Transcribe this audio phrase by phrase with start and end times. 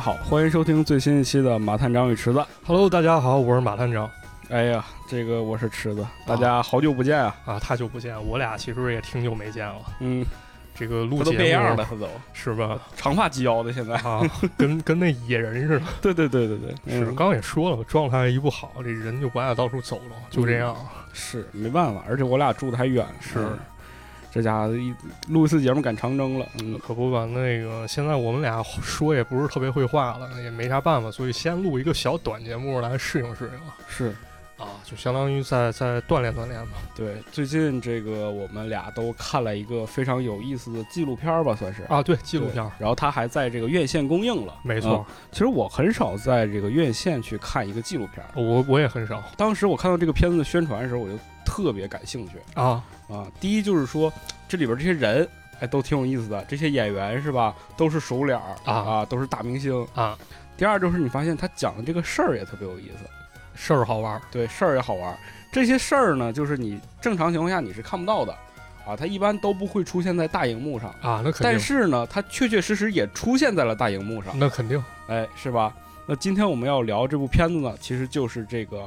[0.00, 2.42] 好，欢迎收听最新一期的马探长与池子。
[2.64, 4.10] Hello，大家好，我是马探长
[4.48, 7.36] 哎呀，这个我是池子，大家好久不见啊！
[7.44, 9.74] 啊，太久不见，我俩其实也挺久没见了。
[10.00, 10.24] 嗯，
[10.74, 12.78] 这个录他都节目变样了，他都 是吧？
[12.96, 13.94] 长发及腰的，现在。
[13.96, 14.22] 啊，
[14.56, 15.84] 跟跟那野人似的。
[16.00, 20.74] 对对对对对，是，嗯刚刚也说了，状态一不好，这人就不爱到处走了，就这样。
[21.12, 23.58] 是没办法，而且我俩住的还远，是嗯
[24.30, 24.94] 这家伙一
[25.28, 27.26] 录一次节目赶长征了，嗯，可不吧？
[27.26, 34.14] 那个现在我们俩说也不是特别会话了，也没啥办法，所以先录一个小短节目来适应适应是
[34.56, 36.72] 啊，就相当于在在锻炼锻炼吧。
[36.94, 37.16] 对。
[37.32, 48.30] 最近这个我们俩都看了一个非常有意思的纪录片儿吧，算是啊，对，纪录片儿，然后它还在这个院线公映了，没错，其实我很少在这个院线去看一个纪录片儿。
[48.34, 53.26] 我我也很少当时我看到这个片子的宣传的时候，我就特别感兴趣啊，啊。
[53.40, 54.12] 第一就是说，
[54.48, 55.28] 这里边这些人，
[55.60, 56.44] 哎，都挺有意思的。
[56.48, 60.18] 这些演员是吧，都是熟脸儿啊啊都是大明星啊。
[60.56, 63.04] 第二就是你发现他讲的这个事儿也特别有意思，
[63.54, 65.18] 事儿好玩儿对，事儿也好玩儿。
[65.52, 68.32] 这些事儿呢，就是你正常情况下你是看不到的
[68.86, 70.90] 啊，它一般都不会出现在大荧幕上。
[71.00, 75.74] 啊，那肯定但，是呢，它确确实实也出现在了大荧幕上，那肯定哎，是吧？
[76.06, 78.84] 那今天我们要聊这部片子呢，其实就是这个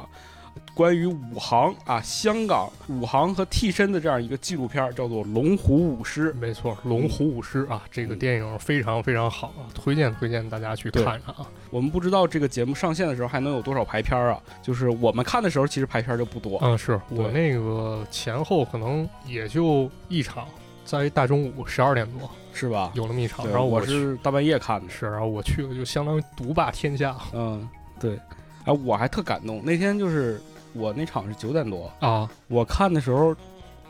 [0.75, 6.33] 关于武行啊，香港武行和替身的这样一个纪录片儿，叫做《龙虎舞狮》。
[6.37, 11.47] 没错，《龙虎舞狮》啊，这个电影非常非常好啊，推荐推荐大家去看看啊。
[11.69, 14.41] 我们不知道这个节目上线的时候还能有多少排片儿啊？
[14.63, 16.59] 就是我们看的时候，其实排片儿就不多。
[16.63, 20.47] 嗯，是我那个前后可能也就一场，
[20.85, 22.91] 在大中午十二点多是吧？
[22.95, 24.89] 有那么一场，然后我是大半夜看的。
[24.89, 27.69] 是，然后我去了就相当于独霸天下嗯，
[27.99, 28.17] 对。
[28.65, 29.61] 哎，我还特感动。
[29.65, 30.41] 那天就是
[30.73, 33.35] 我那场是九点多，啊，我看的时候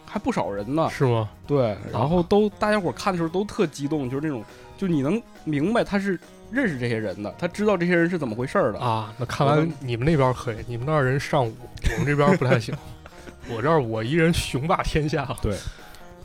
[0.05, 0.89] 还不少人呢。
[0.91, 1.29] 是吗？
[1.47, 4.43] 对，然后都大家伙看的时候都特激动，就是那种，
[4.77, 6.19] 就你能明白他是
[6.51, 8.79] 认识这些人的，他知道这些人是怎么回事儿的。
[8.79, 11.53] 啊，那看完你们那边可以，你们那儿人上午，
[11.93, 12.75] 我们这边不太行。
[13.49, 15.57] 我这儿我一人雄霸天下，对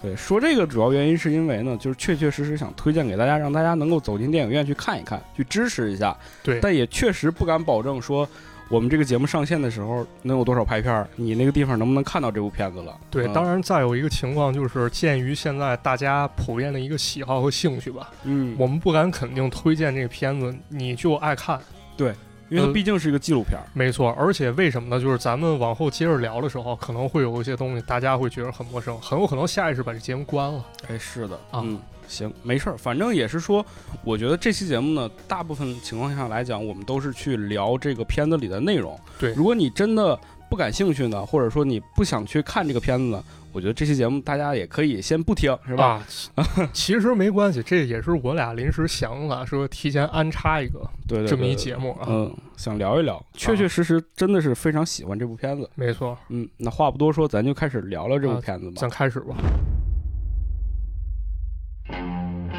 [0.01, 6.17] 对，说这个主要原因是因为呢，就是确确实实想推荐给大家，让大家能够走进电影院去看一看，去支持一下。
[6.45, 8.29] 对但也确实不敢保证说
[8.69, 12.95] 我们这个节目上线的时候能有多少拍片儿，你那个地方能不能看到这部片子了？
[13.11, 21.59] 对，嗯当然再有一个情况就是，鉴于现在大家普遍的一个喜好和兴趣吧，嗯，我们不敢肯定推荐这个片子你就爱看，
[21.97, 22.15] 对
[22.51, 23.65] 因为它呃毕竟是一个纪录片儿。
[23.75, 24.11] 没错。
[24.19, 25.03] 而且为什么呢？
[25.03, 30.65] 就是咱们往后接着聊的时候，可能会有一些东西大家会觉得很陌生，很有可能下意识把这节目关了。
[30.89, 33.65] 哎，是的，啊嗯，行，没事儿，反正也是说，
[34.03, 38.99] 我觉得这期节目呢，大部分情况下来讲，我们都是去聊这个片子里的内容。
[39.19, 40.19] 对如果你真的
[40.51, 46.03] 不感兴趣呢，或者说你不想去看这个片子呢，我觉得这期节目大家也可以先不听，是吧？
[46.35, 52.07] 啊，其其实没关系，这也是我俩临时想法，说提前安插一个对对对这么一节目啊。
[52.09, 55.69] 嗯，想聊一聊，确确实实真的是非常喜欢这部片子。
[55.75, 58.77] 没错，嗯，那话不多说，咱就开始聊聊这部啊片子吧。
[58.77, 59.37] 咱开始吧。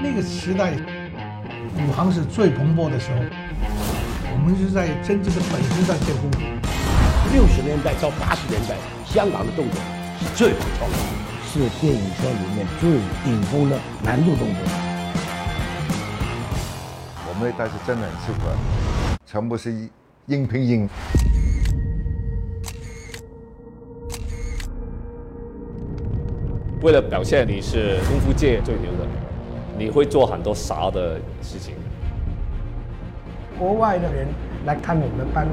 [0.02, 0.74] 那个时代，
[1.78, 3.18] 武行是最蓬勃的时候，
[4.32, 6.40] 我们是在真正的本身上建功夫。
[7.32, 8.76] 六十年代到八十年代，
[9.06, 9.80] 香港的动作
[10.20, 10.98] 是最伟创的，
[11.46, 12.90] 是电影圈里面最
[13.24, 14.62] 顶峰的难度动作。
[17.28, 18.52] 我们那代是真的很适合，
[19.26, 19.72] 全部是
[20.28, 20.90] 硬拼硬。
[26.82, 29.06] 为了表现你是功夫界最牛的，
[29.78, 31.74] 你会做很多傻的事情。
[33.58, 34.26] 国外的人
[34.66, 35.46] 来看我们班，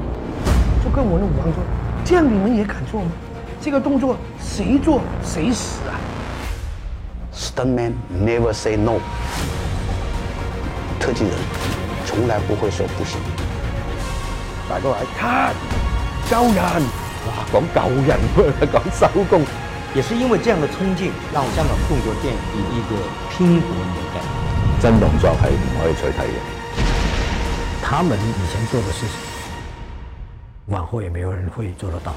[0.81, 1.61] 就跟我的武行说
[2.05, 3.11] ：“这样你们也敢做吗？
[3.59, 5.99] 这个动作谁做谁死啊
[7.33, 7.91] Stuntman
[8.23, 8.99] never say no。
[10.97, 11.33] 特技人
[12.05, 13.19] 从来不会说不行。
[14.69, 15.53] 大家話看
[16.29, 16.55] 救人，
[17.27, 19.41] 哇，講救人喎， 講收工。
[19.97, 22.95] 也是因为这样的冲劲，让香港动作电影以一个
[23.31, 24.21] 拼搏年代。
[24.79, 26.37] 真動作係唔可以取替嘅。
[27.81, 29.15] 他们以前做的事情，
[30.67, 32.13] 往后也没有人会做得到。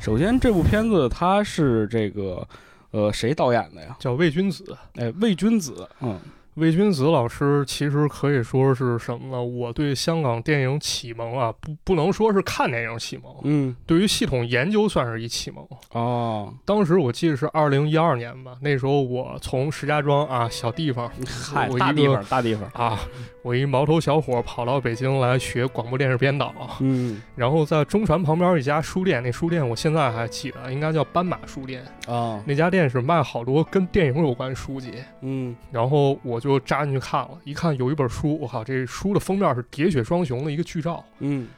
[0.00, 2.44] 首先，这部片子它是这个
[2.90, 3.94] 呃谁导演的呀？
[4.00, 6.18] 叫魏君子，哎，魏君子，嗯，
[6.58, 9.40] 魏君子老师其实可以说是什么呢？
[9.40, 15.64] 我对香港电影启蒙啊，不不能说是看电影启蒙，嗯，对于系统研究算是一启蒙。
[15.92, 22.98] 哦，当时我记得是二零一二年吧，那时候我从石家庄啊小地方嗨，大地方，大地方，啊，
[23.44, 31.84] 我一毛头小伙跑到北京来学广播电视编导，嗯然后在中传旁边一家书店，那书店我现在还记得，应该叫斑马书店。
[32.08, 41.48] 啊，那家店是卖好多跟电影有关书籍，嗯然后我就扎进去看了，一看有一本书，我靠，这书的封面是喋血双雄的一个剧照，嗯，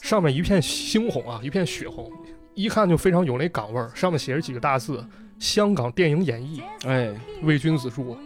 [0.00, 2.10] 上面一片猩红啊，一片血红，
[2.54, 3.90] 一看就非常有那港味儿。
[3.94, 5.04] 上面写着几个大字：
[5.38, 8.16] 香港电影演义，哎，魏君子著。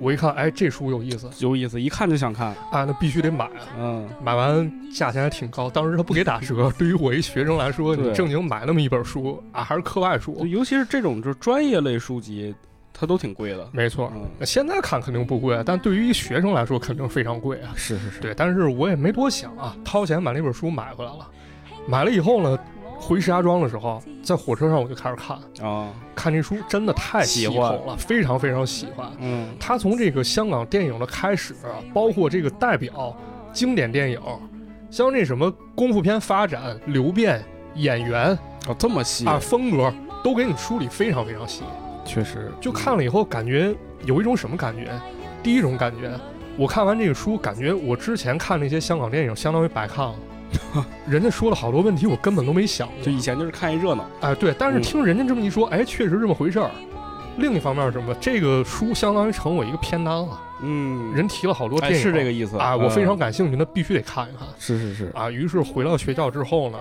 [0.00, 3.66] 我一看，哎，这书有意思有意思，一看就想看，啊，那必须得买啊。
[3.76, 6.70] 嗯，买完价钱还挺高，当时他不给打折。
[6.78, 12.54] 对于我一学生来说，你正经买那么一本书啊，还是课外书，尤其是这种就是专业类书籍，
[12.98, 14.10] 它都挺贵的，没错。
[14.14, 17.70] 嗯，那现在看肯定不贵，但对于一学生来说肯定非常贵啊。
[17.76, 21.28] 是是是，对，但是我也没多想啊，掏钱把那本书买回来了。
[21.86, 22.58] 买了以后呢，
[22.98, 29.08] 回石家庄的时候，在火车上我就开始看，啊，看这书真的太喜欢了，非常非常喜欢。
[29.20, 31.54] 嗯他从这个香港电影的开始，
[31.94, 33.16] 包括这个代表
[33.52, 34.20] 经典电影，
[34.90, 37.44] 像那什么功夫片发展、流变、
[37.76, 38.36] 演员
[38.66, 41.62] 哦，这么细啊、风格，都给你梳理非常非常细。
[42.08, 43.74] 确实，就看了以后，感觉
[44.04, 44.90] 有一种什么感觉？
[45.42, 46.10] 第一种感觉，
[46.56, 50.14] 我看完这个书，感觉我之前看那些香港电影相当于白看了。
[51.06, 52.96] 人家说了好多问题，我根本都没想过。
[53.04, 56.70] 就以前就是看一热闹，哎，对，但是嗯听人家这么一说，哎，确实这么回事儿。
[57.36, 58.14] 另一方面是什么？
[58.14, 60.40] 这个书相当于成我一个片单了。
[60.62, 65.30] 嗯，人提了好多哎电影，是这个意思啊，我非常嗯感兴趣，那必须得看一看是是是，啊。
[65.30, 66.78] 于是回到学校之后呢，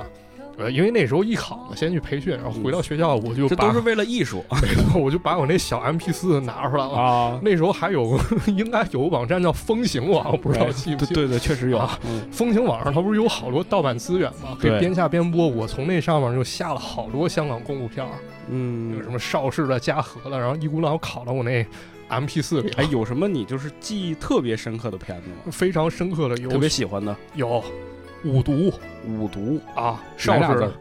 [0.57, 4.43] 呃，因为那时候艺考嘛，先去培训，然后回到学校我就把这都是为了艺术
[4.99, 6.93] 我就把我那小 MP 四拿出来了。
[6.93, 11.21] 啊，那时候还有应该有个网站叫风行网，我不知道哎记不记得。
[11.21, 14.57] 对对对，确实有啊，嗯风行网上它不是有好多盗版资源吗？
[14.59, 15.47] 可以边下边播。
[15.47, 18.11] 我从那上面就下了好多香港功夫片儿，
[18.49, 21.65] 嗯有嗯什，么邵氏的、嘉禾的，然后一股脑考到我那
[22.09, 22.75] MP 四里了。
[22.77, 25.35] 哎，有什么你就是记忆特别深刻的片子吗？
[25.51, 27.63] 非常深刻的有特别喜欢的有
[28.23, 28.71] 五毒。
[29.07, 29.59] 五毒。
[29.75, 30.53] 啊，少俩字？
[30.53, 30.73] 儿邵氏的，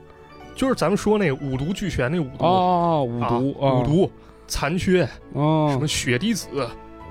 [0.55, 2.45] 就是咱们说那五毒俱全那五毒。
[2.45, 3.29] 啊，五啊。
[3.29, 4.11] 毒五毒。
[4.49, 6.49] 残缺，哦，什么血滴子。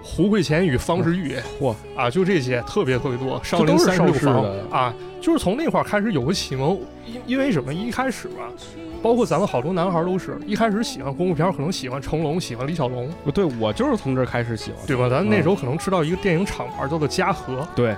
[0.01, 1.75] 胡桂贤与方世玉，嚯。
[1.97, 3.41] 啊，就这些特别特别多。
[3.43, 7.73] 少林三十六房啊，就是从那块儿开始有个启蒙，因因为什么？
[7.73, 8.47] 一开始吧，
[9.01, 15.09] 包括咱们好多男孩儿都是一开始喜欢功夫片儿，可能喜欢成龙，喜欢李小龙，不对，我就是从这儿开始喜欢，对吧？
[15.09, 15.43] 咱那嗯。
[15.43, 17.95] 时候可能知道一个电影厂牌叫做嘉禾，对，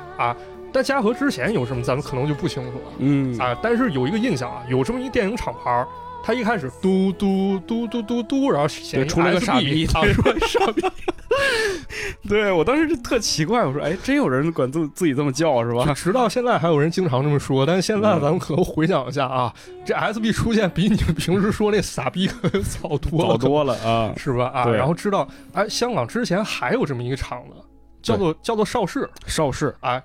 [0.71, 2.91] 但嘉禾之前有什么，咱们可能就不清楚了。
[2.99, 3.37] 嗯。
[3.39, 5.87] 啊，但是有一个印象啊，有这么一电影厂牌儿，
[6.23, 9.85] 它一开始嘟嘟嘟嘟嘟嘟，然后显出了个傻逼。
[9.87, 10.81] 啊，出了个傻逼，
[12.27, 15.93] 对我当时就特奇怪，我说，哎，真有人管自自己这么叫是吧？
[15.93, 18.21] 直到现在还有人经常这么说，但是现在嗯。
[18.21, 19.53] 咱们可能回想一下啊，
[19.85, 24.47] 这 SB 出现比你们平时说那傻逼可早多了，早多了啊， 是吧？
[24.53, 27.55] 啊，然后知道，哎，香港之前还有这么一个厂子，
[28.01, 29.73] 叫做叫做邵氏，邵氏。
[29.81, 30.01] 哎，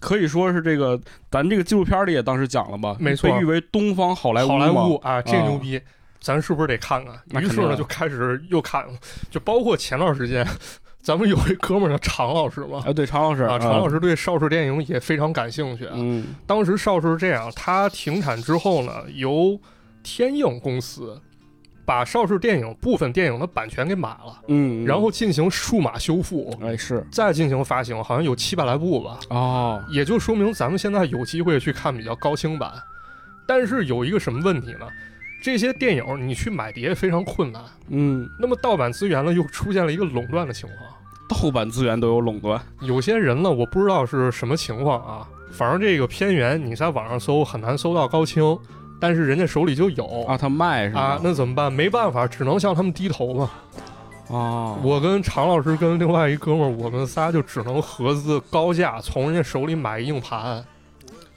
[0.00, 1.00] 可以说是这个，
[1.30, 5.80] 咱这个纪录片里也当时讲了吧，没错被誉为东方好莱坞好莱坞啊，这牛逼。
[6.22, 7.42] 咱是不是得看看？
[7.42, 8.92] 于是呢，就开始又看了，
[9.30, 10.46] 就包括前段时间，
[11.00, 15.92] 咱们有一哥们儿叫常老师嘛，啊，对，常老师啊，常老师，对邵氏电影也非常感兴趣啊。
[15.94, 19.58] 嗯当时邵氏是这样，他停产之后呢，由
[20.02, 21.18] 天映公司
[21.90, 29.18] 把邵氏电影部分电影的版权给买了，嗯，然后进行数码修复，哎是再进行发行，好像有七百来部吧。
[29.28, 32.70] 哦，也就说明咱们现在有机会去看比较高清版。
[33.44, 34.86] 但是有一个什么问题呢？
[35.42, 41.42] 这些电影你去买碟非常困难，嗯，那么盗版资源呢又出现了一个垄断的情况。
[41.42, 48.56] 盗版资源都有垄断，有些人呢，我不知道是什么情况啊，反正这个片源你在网上搜很难搜到高清，
[49.00, 51.00] 但是人家手里就有啊，他卖是吧？
[51.00, 51.72] 啊，那怎么办？
[51.72, 53.50] 没办法，只能向他们低头嘛。
[54.28, 60.64] 啊，我跟常老师跟另外一哥们儿，我们仨就只能合资高价从人家手里买硬盘，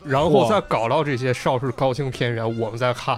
[0.03, 3.17] 然后再搞到这些邵氏高清片源，我们再看。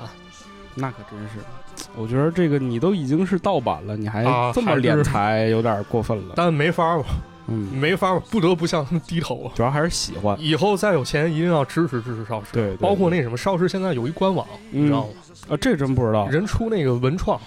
[0.75, 4.24] 那可真是，我觉得这个你都已经是盗版了，你还
[4.54, 6.34] 这么敛财，有点过分了。
[6.38, 7.10] 但没法儿吧，
[7.48, 9.52] 嗯，没法，不得不向他们低头啊。
[9.56, 10.36] 主要还是喜欢。
[10.40, 12.48] 以后再有钱，一定要支持支持邵氏。
[12.54, 15.10] 对对包括那什么，邵氏现在有一官网，你知道吗？
[15.50, 16.28] 啊，这真不知道。
[16.28, 17.40] 人出那个文创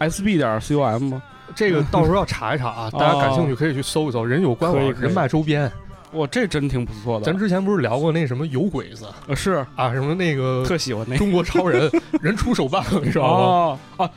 [0.00, 1.22] ，SB 点 com 吗？
[1.54, 4.24] 这个到时候要查一查啊， 大家感兴趣可以去搜一搜。
[4.24, 5.70] 人有官网，人卖周边。
[6.12, 7.26] 哇，这真挺不错的。
[7.26, 11.90] 咱之前不是聊过那什么有鬼子呃是啊，什么那个特喜欢那个中国超人，
[12.22, 13.34] 人出手办，你知道吗？
[13.38, 14.10] 哦啊，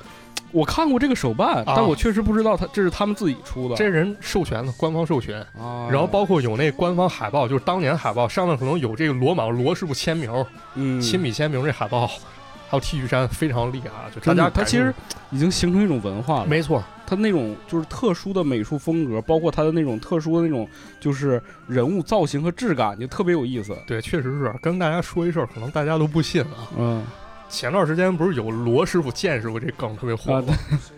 [0.54, 3.76] 我看过这个手办，啊但我确实不知道他这是他们自己出的。
[3.76, 5.42] 这人授权的，官方授权。
[5.58, 10.32] 啊，然后包括有那官方海报，就是当年海报上面可能有这个罗莽罗师傅签名、
[10.76, 14.06] 嗯，亲笔签名这海报，还有 T 恤衫，非常厉害啊！
[14.14, 14.94] 就大家他其实
[15.30, 16.46] 已经形成一种文化了。
[16.46, 20.68] 没错，他那种就是特殊的美术风格，包括他的那种特殊的那种
[21.00, 23.78] 就是人物造型和质感，就特别有意思。
[23.86, 26.72] 对，确实是跟大家说一事儿，可能大家都不信啊。
[26.78, 27.06] 嗯，
[27.52, 30.44] 前段时间不是有罗师傅、剑师傅这梗特别火？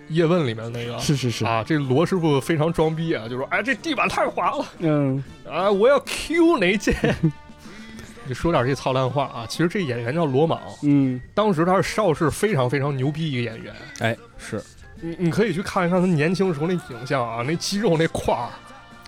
[0.10, 6.96] 叶问里面那个是是是，啊，这罗师傅非常装逼啊，就说：“哎，这地板太滑了嗯啊，我要 Q 哪剑。
[8.26, 9.46] ”你说点这操蛋话啊！
[9.50, 13.74] 其实这演员叫罗莽，嗯，当时他是邵氏非常非常牛逼一个演员。
[14.00, 14.64] 哎，是，
[15.02, 18.48] 你你可以去看一看他年轻时候那影像啊，那肌肉那块儿，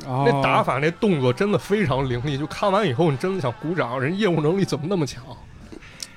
[0.04, 2.38] 那那打法那动作真的非常凌厉。
[2.38, 5.24] 就看完以后，你真的想鼓掌，人业务能力怎么那么强？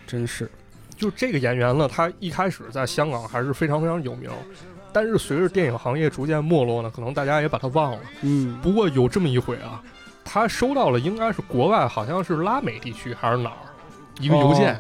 [0.04, 0.50] 真是，
[0.98, 4.28] 就这个演员呢，他一开始在香港还是非常非常有名，
[4.92, 7.98] 但是随着电影行业逐渐没落呢，可能大家也把他忘了。
[8.22, 9.80] 嗯不过有这么一回啊，
[10.24, 13.56] 他收到了应该是国外好像是拉美地区还是哪儿
[14.20, 14.78] 一个邮件，哦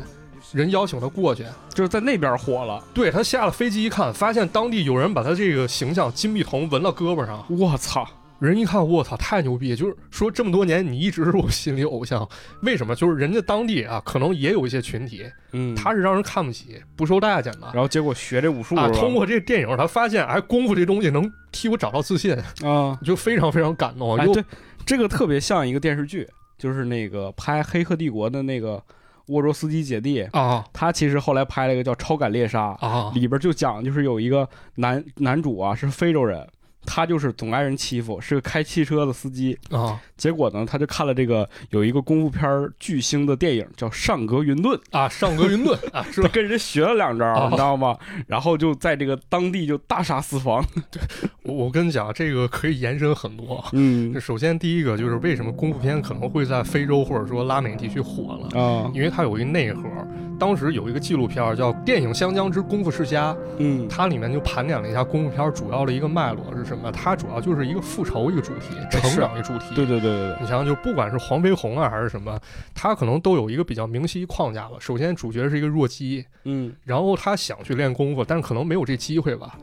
[0.52, 1.44] 人邀请他过去。
[1.74, 2.82] 就是在那边火了。
[2.94, 7.44] 对他下了飞机一看，发现当地有人把他这个形象金币铜纹到胳膊上。
[7.50, 9.74] 我操，人一看，我操，太牛逼！
[9.74, 12.26] 就是说这么多年，你一直是我心里偶像。
[12.62, 12.94] 为什么？
[12.94, 17.68] 就是人家当地啊，可能也有一些群体，嗯，他是让人看不起，不受待见的。
[17.74, 24.16] 然后结果学这武术啊，通过这个电影，他发现，哎，功夫这东西能替我找到自信，啊，就非常非常感动。
[24.32, 24.44] 对，
[24.86, 26.26] 这个特别像一个电视剧，
[26.56, 28.80] 就是那个拍《黑客帝国》的那个
[29.26, 36.46] 沃卓斯基姐弟，啊他其实后来拍了一个叫《超感猎杀》，啊里边就讲就是有一个男男主啊是非洲人，
[36.84, 39.58] 他就是总挨人欺负，是个开汽车的司机。
[39.70, 45.08] 啊结果呢，他就看了这个有一个功夫片儿巨星的电影叫《上格云顿》，啊！
[45.08, 46.30] 上格云顿啊，是他吧？
[46.34, 47.96] 跟人学了两招，啊你知道吗？
[48.26, 50.60] 然后就在这个当地就大杀四方。
[51.44, 53.64] 我我跟你讲，这个可以延伸很多。
[53.72, 59.82] 嗯首先，第一个就是为什么功夫片可能会在非洲或者说拉美地区火了，啊因为它有一内核。
[60.38, 66.92] 当时有一个纪录片叫《电影香江之功夫世家》，嗯它里面就盘点了一下功夫片主要的一个脉络是什么？
[66.92, 69.74] 它主要就是一个复仇一个主题，成长一个主题。
[69.74, 72.38] 对对对对对，你想想，就不管是黄飞鸿啊还是什么，
[72.72, 74.76] 他可能都有一个比较明晰框架吧。
[74.78, 79.58] 首先，主角是一个弱鸡，嗯然后他想去练功夫，但是可能没有这机会吧。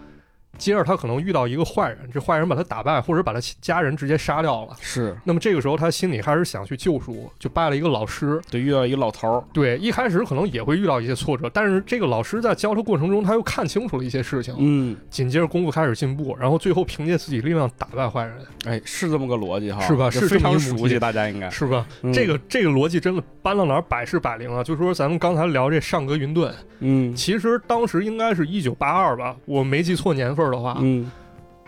[0.58, 4.76] 接着他可能遇到一个坏人，这坏人把他打败，或者把他家人直接杀掉了。
[4.80, 8.42] 是那么这个时候他心里开始想去救赎，就拜了一个老师。
[8.50, 14.56] 对遇到一个老头儿，对，一开始可能也会遇到一些挫折，但是这个老师在教他过程中，他又看清楚了一些事情。
[14.58, 18.36] 嗯，紧接着功夫开始进步，然后最后凭借自己力量打败坏人，
[18.66, 21.86] 哎，是这么个逻辑哈，是吧是非常熟悉，大家应该是吧？
[22.02, 24.64] 嗯这个这个逻辑真的搬到哪儿百试百灵啊！
[24.64, 31.12] 就说咱们刚才聊这上格云顿，嗯其实当时应该是一九八二吧，我没记错年份的话，嗯。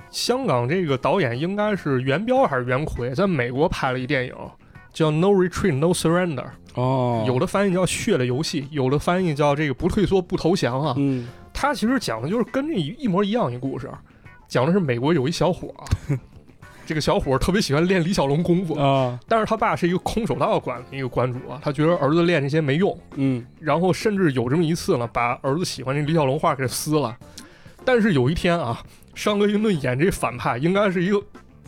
[0.09, 4.33] 香港这个导演应该是袁彪还是袁奎，在美国拍了一电影
[4.93, 6.45] 叫《No Retreat No Surrender》，
[6.81, 10.93] 哦，有的翻译叫《血的游戏》，有的翻译叫这个不退缩不投降啊。
[10.97, 11.27] 嗯。
[11.53, 13.91] 他其实讲的就是跟这一一模一样一故事，
[14.47, 16.17] 讲的是美国有一小伙儿，
[16.85, 19.19] 这个小伙儿特别喜欢练李小龙功夫，啊。
[19.27, 23.45] 但是他爸是一个空手道馆的一个馆主啊，他觉得儿子练这些没用，嗯。
[23.59, 27.15] 然后甚至有这么一次呢，把儿子喜欢这李小龙画给撕了。
[27.87, 28.83] 但是有一天啊，
[29.15, 31.15] 上格云顿演这反派应该是一个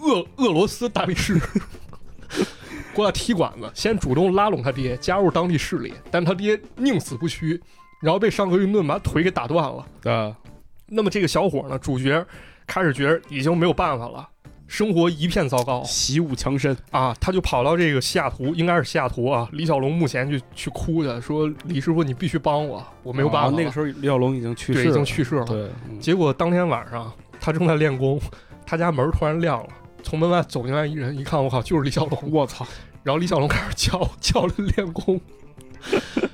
[0.01, 1.39] 俄俄罗斯大力士，
[2.93, 7.57] 过来踢馆子，先主动拉拢他爹，加入当地势力，但他爹宁死不屈，
[8.01, 10.11] 然后被上格云顿把腿给打断了。
[10.11, 10.35] 啊
[10.87, 12.25] 那么这个小伙呢，主角
[12.67, 14.27] 开始觉得已经没有办法了，
[14.69, 15.83] 生活一片糟糕。
[15.83, 25.43] 习武强身，啊，他就跑到这个西雅图，应该是西雅图啊，李小龙墓前去去哭去，说李师傅你必须帮我，我没有办法、啊那个时候李小龙已经去世对，已经去世了。
[25.45, 25.99] 对，嗯。
[25.99, 27.11] 结果当天晚上
[27.41, 28.21] 他正在练功，
[28.63, 29.67] 他家门突然亮了，
[30.03, 32.65] 从门外走进来一人，一看我靠就是李小龙，我操，
[33.01, 35.19] 然后李小龙开始教教人练功。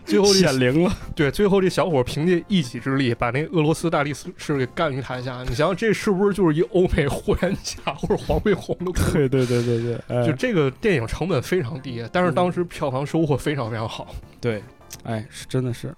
[0.05, 5.41] 最后这显灵了，对，最后这小伙凭借一己之力把那俄罗斯大力士给干于台下。
[5.41, 9.27] 你想想，这是不是就是一欧美霍元甲或者黄飞鸿的故事？
[9.27, 14.15] 对对对对对，哎就这个电影成本非常低，但是当时票房收获非常非常好。
[14.39, 14.61] 对，
[15.03, 15.93] 哎，是真的是。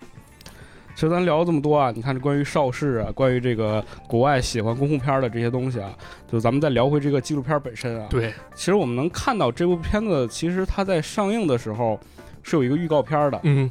[0.95, 5.93] 其实咱聊了这么多啊，你看这关于邵氏啊，关于这个国外喜欢功夫片的这些东西啊，
[6.31, 11.99] 就咱们再聊回这个纪录片本身啊。，对，其实我们能看到这部片子，其实它在上映的时候
[12.41, 13.69] 是有一个预告片的，嗯，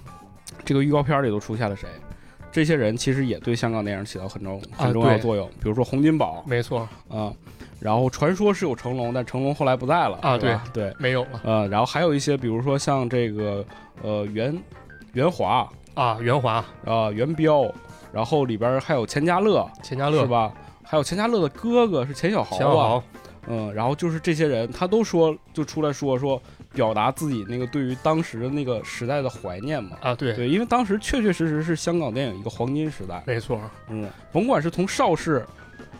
[0.65, 1.89] 这个预告片里都出现了谁？
[2.53, 6.43] 这些人其实也对香港电影起到很重啊很重要的作用，比如说洪金宝。
[6.47, 7.31] 没错，啊，
[7.81, 11.41] 然后传说是有成龙，但成龙后来不在了啊对对，没有了。
[11.45, 13.63] 呃，然后还有一些，比如说像这个
[14.03, 14.57] 呃袁
[15.13, 15.69] 袁华。
[15.95, 16.17] 啊。
[16.21, 16.65] 袁华。
[16.87, 17.71] 啊、袁彪，
[18.11, 20.23] 然后里边还有钱嘉乐，钱嘉乐。
[20.23, 20.27] 是？
[20.27, 20.51] 吧？
[20.83, 22.57] 还有钱嘉乐的哥哥是钱小豪吧？
[22.57, 23.03] 钱小豪，
[23.49, 26.41] 嗯，然后就是这些人，他都说就出来说说，
[26.77, 29.97] 表达自己那个对于当时的那个时代的怀念嘛。
[30.01, 33.23] 啊，对，对，因为当时确确实实是香港电影一个黄金时代。
[33.27, 35.45] 没错，嗯，甭管是从邵氏，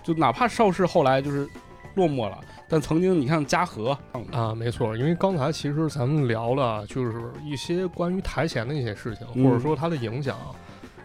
[0.05, 1.49] 就哪怕邵氏后来就是
[1.95, 3.97] 落寞了，但曾经你看嘉禾
[4.31, 10.37] 啊，没错，因为刚才其实咱们聊了，就是一些关于台前的一些事情，嗯或者说它的影响。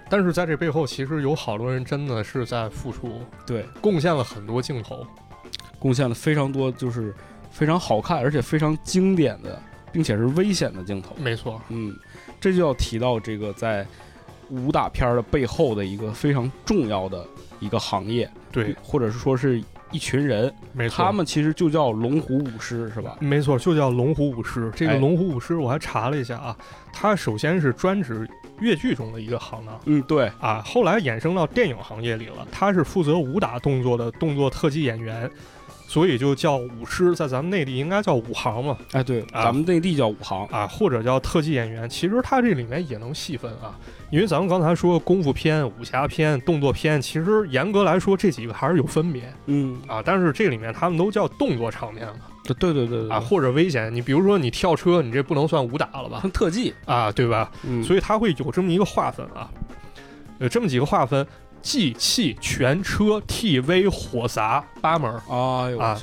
[0.10, 5.08] 但是在这背后，其实有好多人真的是在付出，对贡献了很多镜头。
[5.80, 7.12] 贡献了非常多，就是
[7.52, 11.16] 非常好看而且非常经典的，并且是危险的镜头。
[11.20, 11.96] 没错，嗯，
[12.40, 13.86] 这就要提到这个在
[14.50, 17.26] 武打片儿的背后的一个非常重要的
[17.60, 23.18] 一个行业，对，或者是说是一群人，没错，他们其实就叫龙虎武师，是吧？
[23.20, 24.72] 没错，就叫龙虎武师。
[24.76, 26.58] 这个哎龙虎武师，我还查了一下啊，
[26.92, 28.28] 他首先是专指
[28.60, 32.48] 越剧中的一个行当嗯，对，啊，后来衍生到电影行业里了。
[32.52, 35.30] 他是负责武打动作的动作特技演员，
[35.92, 39.44] 所以就叫武师，在咱们内地应该叫武行嘛，哎，对，啊。
[39.44, 41.90] 咱们内地叫武行，啊，或者叫特技演员。
[41.90, 43.78] 其实它这里面也能细分啊，
[44.10, 49.24] 因为咱们刚才说功夫片、武侠片、动作片，其实严格来说这几个还是有分别。
[49.48, 52.22] 嗯，啊，但是这里面他们都叫动作场面嘛。
[52.46, 53.10] 对对对对对。
[53.10, 53.94] 啊，或者危险。
[53.94, 56.20] 你比如说你跳车，你这不能算武打了吧？
[56.22, 57.52] 看 特技，啊，对吧？
[57.68, 59.52] 嗯，所以它会有这么一个划分啊，
[60.40, 61.28] 有这么几个划分：
[61.62, 65.22] 技、气、全、车、TV、火砸八门儿。
[65.30, 66.00] 哎呦，啊，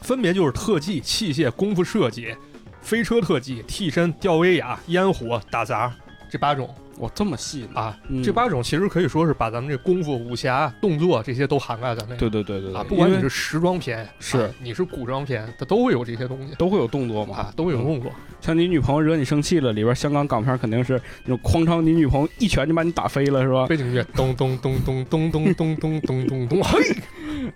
[0.00, 2.34] 分别就是特技、器械、功夫设计、
[2.80, 5.92] 飞车特技、替身、吊威亚、烟火、打杂
[6.30, 7.66] 这八种哇，这么细？
[7.74, 7.96] 啊。
[8.08, 12.16] 嗯这八种其实可以说是把咱们这功夫、武侠、动作这些都涵盖在内。
[12.16, 18.10] 对对对对对，啊，不管你是时装片，是啊你是古装片，它都会有这些东西都会有动作嘛，啊，都会有动作。
[18.40, 23.66] 像你女朋友惹你生气了，里边香港港片肯定是那种哐当，你女朋友一拳就把你打飞了，是吧？
[23.66, 26.78] 背景音乐咚咚咚咚咚咚咚咚咚咚咚，嘿，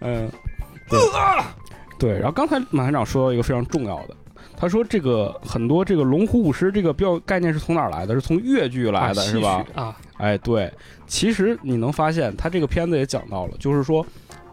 [0.01, 0.31] 嗯，
[0.89, 0.99] 对，
[1.99, 2.13] 对。
[2.13, 4.17] 然后刚才马团长说到一个非常重要的，
[4.61, 8.13] 他说这个很多这个龙虎舞狮这个标概念是从哪儿来的？
[8.13, 9.65] 是从越剧来的，啊是吧？？
[9.73, 10.69] 啊，哎，对。
[11.07, 14.05] 其实你能发现，他这个片子也讲到了，就是说，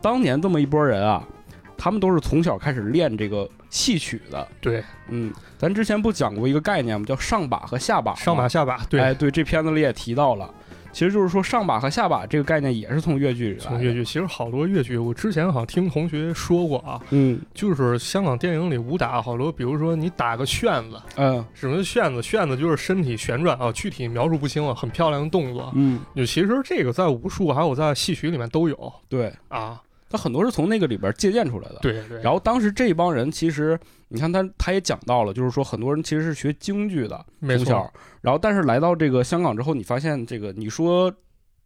[0.03, 1.27] 当年这么一波人啊，
[1.75, 4.47] 他们都是从小开始练这个戏曲的。
[4.61, 7.03] 对，嗯，咱之前不讲过一个概念吗？
[7.03, 8.13] 叫上把和下把。
[8.13, 10.53] 上把下把，对，哎，对，这片子里也提到了。
[10.95, 13.59] 其实就是说上把和下把这个概念也是从越剧里来。
[13.59, 22.23] 从越剧，其实好多越剧，我之前好像听同学说过啊，嗯就是香港电影里武打好多，比如说你打个旋子，嗯什么旋子？
[22.23, 25.69] 旋子就是身体旋转啊，具体描述不清了，很漂亮的动作。
[25.75, 31.79] 嗯，就其实这个在武术还有在戏曲里面都有对，啊，他很多是从那个里边借鉴出来的。。
[31.81, 32.21] 对对。
[32.21, 37.91] 然后当时这帮人其实，你看他他也讲到了，就是说很多人其实是学京剧的，没小，
[38.21, 41.13] 然后但是来到这个香港之后，你发现这个你说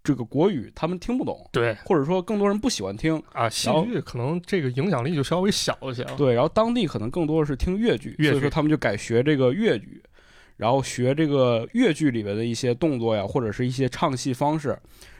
[0.02, 6.15] 这个国语他们听不懂，对或者说更多人不喜欢听，啊，戏剧可能这个影响力就稍微小一些了。
[6.15, 10.02] 对，然后当地可能更多的是听粤剧，粤剧所以说他们就改学这个粤语，
[10.56, 14.80] 然后学这个粤剧里边的一些动作呀，或者是一些唱戏方式，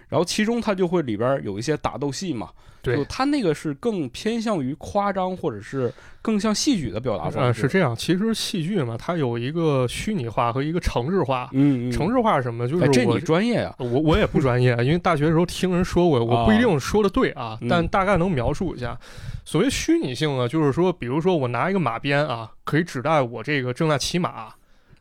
[0.10, 2.50] 然后其中它就会里边有一些打斗戏嘛，
[2.82, 7.62] 对就它那个是更偏向于夸张，或者是更像戏剧的表达方呃，式。
[7.62, 7.96] 是这样。
[7.96, 11.50] 其实戏剧嘛，它有一个虚拟化和一个城市化。
[11.54, 12.68] 嗯，嗯，城市化是什么？
[12.68, 18.98] 就是哎，这你专业呀、我我也不专业，因为大学的时候听人说过，我不一定说的对啊，嗯但大概能描述一下。
[19.46, 24.50] 所谓虚拟性呢，就是说，比如说我拿一个马鞭啊，可以指代我这个正在骑马，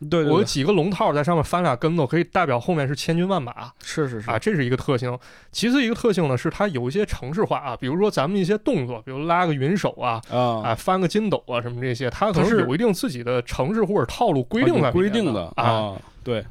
[0.00, 5.18] 对对对，我有几个龙套在上面翻俩跟头，可以代表后面是千军万马是是是啊，这是一个特性。
[5.50, 10.22] 其次一个特性呢，是它有一些城市化啊，比如说咱们一些动作，比如拉个云手啊。
[10.30, 16.44] 啊啊，翻个筋斗啊，什么这些，它可能是有一定自己的城市或者套路规定啊有在规定的啊，啊，对，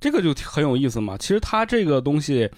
[0.00, 1.16] 这个就很有意思嘛。
[1.16, 2.50] 其实它这个东西，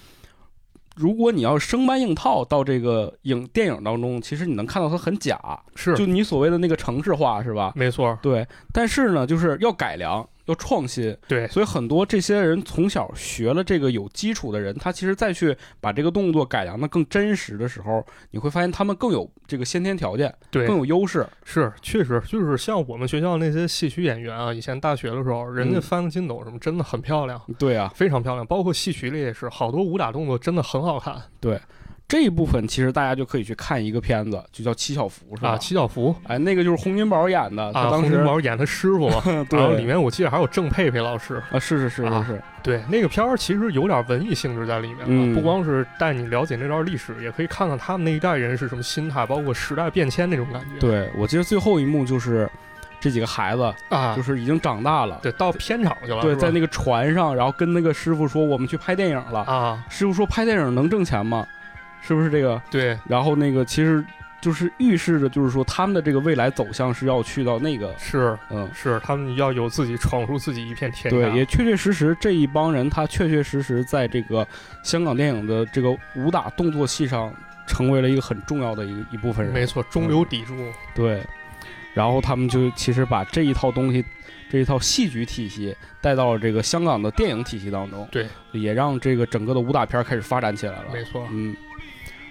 [0.94, 5.38] 如果你要生搬硬套到这个影电影当中，其实你能看到它很假，
[5.74, 7.72] 是就你所谓的那个城市化是吧？
[7.74, 11.46] 没错，对，但是呢，就是要改良，要创新，对。
[11.48, 21.26] 所以很多这些人从小学了这个有基础的人，他其实再去把这个动作改良的更真实的时候，你会发现他们更有这个先天条件，对，更有优势。
[21.44, 25.82] 是，确实就是像我们学校那些戏曲演员啊，以前大学的时候，人家嗯。
[25.84, 28.46] 翻个筋斗什么，真的很漂亮，对啊，非常漂亮。
[28.46, 31.22] 包括戏曲里也是，好多武打动作真的很好看
[32.06, 35.50] 这一部分其实大家就可以去看一个片子，就叫《七小福》，是吧？
[35.50, 35.58] 啊。
[35.58, 41.42] 七小福哎，那个就是洪金宝演的，他啊，洪金当时、宝演他师傅嘛， 对然后里面我记得还有郑佩佩老师。
[41.50, 50.78] 啊，是是是是啊是，对，那个片儿其实有点文艺性质在里面了，嗯不光是带你了解那段历史，也可以看看他们那一代人是什么心态，包括时代变迁那种感觉。
[50.78, 52.48] 对我记得最后一幕就是
[53.00, 59.40] 这几个孩子啊，就是已经长大了，对，到片场去了，对，在那个船上，然后跟那个师傅说我们去拍电影了。
[59.44, 61.46] 啊，师傅说拍电影能挣钱吗？
[62.06, 62.60] 是不是这个？
[62.70, 64.04] 对，然后那个其实
[64.40, 74.46] 就是预示着，就是说他们的这个未来走向是要去到那个，是嗯，是，他们要有自己闯出自己一片天对，也确确实实这一帮人，他确确实实在这个
[74.82, 77.32] 香港电影的这个武打动作戏上，
[77.66, 79.54] 成为了一个很重要的一一部分人。
[79.54, 80.54] 没错，中流砥柱。
[80.94, 81.22] 对，
[81.94, 84.04] 然后他们就其实把这一套东西，
[84.50, 90.92] 这一套戏剧体系带到了这个香港的电影体系当中，对，也让这个整个的武打片开始发展起来了。
[90.92, 91.56] 没错，嗯，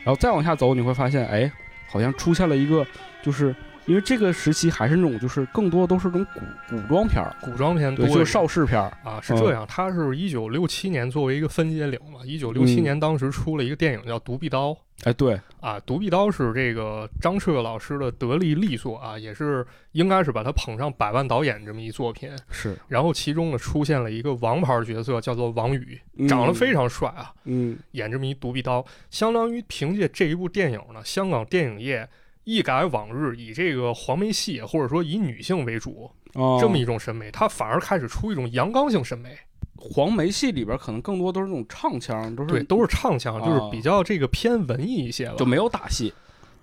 [0.04, 1.52] 然后再往下走，你会发现，哎，
[1.88, 2.86] 好像出现了一个，
[3.22, 8.92] 就是因为这个时期还是那种，就是更多都是这种古古装片儿，古装片多对，就是邵氏片儿。
[9.04, 14.70] 啊，是这样，它是一九六七年作为一个分界岭嘛，一九六七嗯年当时出了一个电影叫《独臂刀》。
[15.04, 22.30] 哎，对，啊，《独臂刀》是这个张彻老师的得力力作啊，也是应该是把他捧上百万导演这么一作品。
[22.50, 32.08] 是，然后其中呢出现了一个王牌角色，叫做王宇，嗯长得非常帅啊，嗯，演这么一独臂刀，相当于凭借这一部电影呢，香港电影业
[32.44, 39.38] 一改往日以这个黄梅戏或者说以女性为主、哦，这么一种审美，它反而开始出一种阳刚性审美。
[39.76, 45.36] 黄梅戏里边可能更多都是那种唱腔，都是对，都是唱腔，就是啊比较这个偏文艺一些了。
[45.36, 46.14] 就没有打戏。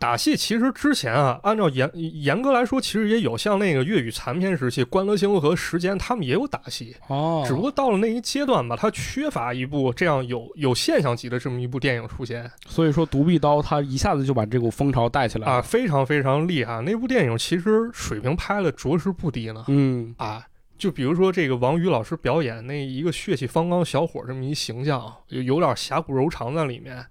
[0.00, 15.52] 打戏其实之前啊，按照严严格来说，其实也有像那个粤语残片时期，关德兴和时间他们也有打戏，哦，只不过到了那一阶段吧，它缺乏一部这样有有现象级的这么一部电影出现所以说独臂刀他一下子就把这股风潮带起来了。
[15.52, 16.80] 啊，非常非常厉害。
[16.80, 20.42] 那部电影其实水平拍的着实不低呢嗯，啊。
[20.78, 27.04] 就比如说这个王宇老师表演那一个血气方刚小伙这么一形象，有有点侠骨柔肠在里面。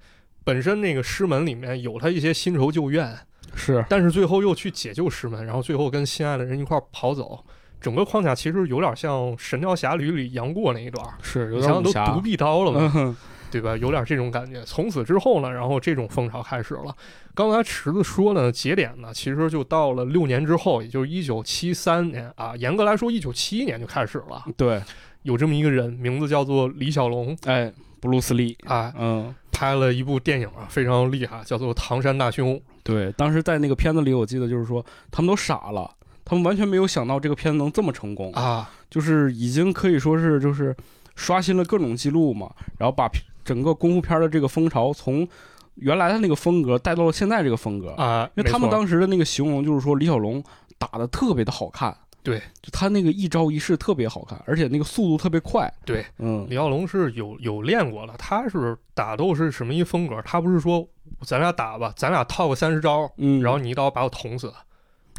[0.50, 3.16] 本身那个师门里面有他一些新仇旧怨，
[3.54, 7.46] 是，但是最后又去解救师门，然后最后跟心爱的人一块儿跑走。
[7.80, 13.16] 整个框架其实有点像《神雕侠侣》里杨过那一段儿，是有点武侠独臂刀了嘛，嗯，
[13.52, 13.78] 对吧？
[13.78, 14.64] 有点这种感觉。
[14.64, 16.96] 从此之后呢，然后这种风潮开始了。
[17.36, 22.56] 刚才池子说呢，节点呢，其实就到了六年之后，也就是一九七三年啊。
[22.56, 24.44] 严格来说，一九七一年就开始了。
[24.58, 24.82] 对，
[25.22, 32.56] 有这么一个人，名字叫做李小龙哎，布鲁斯利，啊，嗯，拍了一部电影啊，非常厉害，叫做《唐山大兄》。
[32.82, 35.94] 对，当时在那个片子里，我记得就是说他们都傻了，
[36.24, 40.74] 他们完全没有想到这个片子能这么成功，啊，就是已经可以说是就是
[41.18, 43.10] 刷新了各种记录嘛，然后把
[43.44, 45.28] 整个功夫片的这个风潮从
[45.76, 50.42] 原来的那个风格带到了现在这个风格，啊，因为他们当时的那个形容就是说李小龙
[50.78, 56.46] 打的特别的好看，对，就他那个一招一式特别好看，而且那个速度特别快，对，嗯。
[56.50, 60.22] 李小龙是有有练过的，他是打斗是什么一风格？
[60.24, 60.88] 他不是说
[61.22, 64.54] 咱俩打吧，咱俩套个三十招，嗯，然后你一刀把我捅死。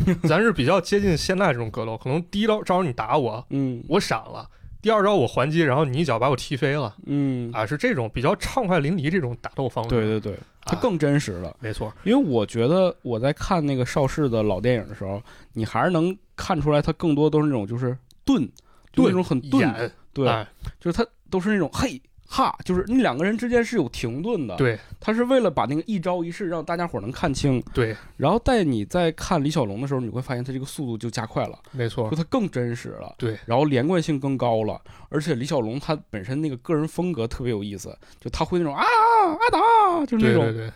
[0.24, 3.82] 咱是比较接近现在这种格斗，可能第一招招你打我，嗯。
[3.88, 4.48] 我闪了；
[4.80, 6.94] 第二招我还击，然后你一脚把我踢飞了。
[7.04, 9.90] 嗯，啊，是这种比较畅快淋漓这种打斗方式。
[9.90, 11.54] 对对对，它啊更真实了。
[11.60, 18.48] 没错，因为我觉得我在看那个邵氏的老电影的时候，你还是能看出来，他更多都是那种就是钝，
[18.92, 20.48] 就那种很钝，对，哎。
[20.80, 24.78] 就是他都是那种嘿哈，就是那两个人之间是有停顿的，，对。
[24.98, 32.08] 他是为了把那个一招一式让大家伙儿能看清，对，然后在你在看李小龙的时候，你会发现他这个速度就加快了，没错。
[32.08, 40.72] 就，他更真实了，对，然后连贯性更高了，而且李小龙他本身那个个人风格特别有意思，就他会那种啊阿达，就是那种，对对对。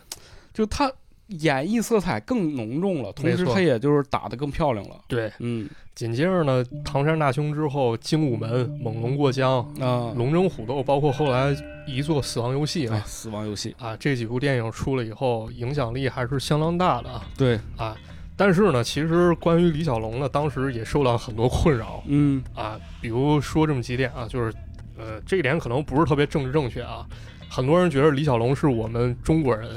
[0.52, 0.90] 就他
[1.28, 5.32] 演绎色彩更浓重了，同时他也就是打得更漂亮了，对。
[5.38, 5.68] 嗯。
[5.94, 11.54] 紧接着呢，唐山大兄之后，精武门、猛龙过江、啊，龙争虎斗，包括后来
[11.86, 17.24] 一座死亡游戏哎啊，死亡游戏，啊，这几部电影出了以后，影响力还是相当大的啊。
[17.38, 17.96] 对，啊。
[18.36, 22.02] 但是呢，其实关于李小龙呢，当时也受到很多困扰。
[22.06, 22.42] 嗯。
[22.56, 24.52] 啊，比如说这么几点啊，就是
[24.98, 27.06] 呃，这一点可能不是特别政治正确啊，
[27.48, 29.70] 很多人觉得李小龙是我们中国人，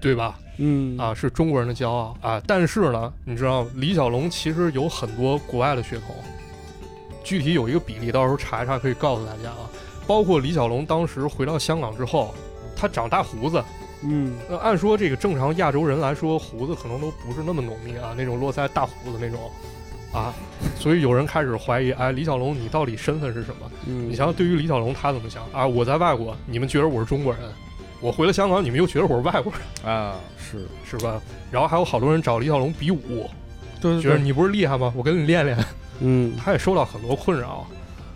[0.00, 0.38] 对吧？
[0.58, 2.40] 嗯啊，是中国人的骄傲啊。
[2.46, 6.14] 但是呢，你知道李小龙其实有很多国外的血统，
[7.22, 9.68] 具体有一个比例，到时候查一查可以告诉大家啊。
[10.06, 12.34] 包括李小龙当时回到香港之后，
[12.76, 13.62] 他长大胡子。
[14.06, 19.40] 嗯那，按说这个正常亚洲人来说，胡子可能都不是那么浓密啊，那种络腮大胡子那种
[20.12, 20.34] 啊。
[20.78, 23.70] 所以有人开始怀疑，哎，李小龙你到底身份是什么？
[23.86, 25.66] 嗯，你想想，对于李小龙他怎么想啊？
[25.66, 27.42] 我在外国，你们觉得我是中国人；
[28.04, 29.90] 我回了香港，你们又觉得我是外国人。
[29.94, 31.18] 啊是，是吧？
[31.50, 33.30] 然后还有好多人找李小龙比武，
[33.80, 34.92] 对对对，觉得你不是厉害吗？
[34.94, 35.56] 我跟你练练。
[36.00, 37.66] 嗯 他也受到很多困扰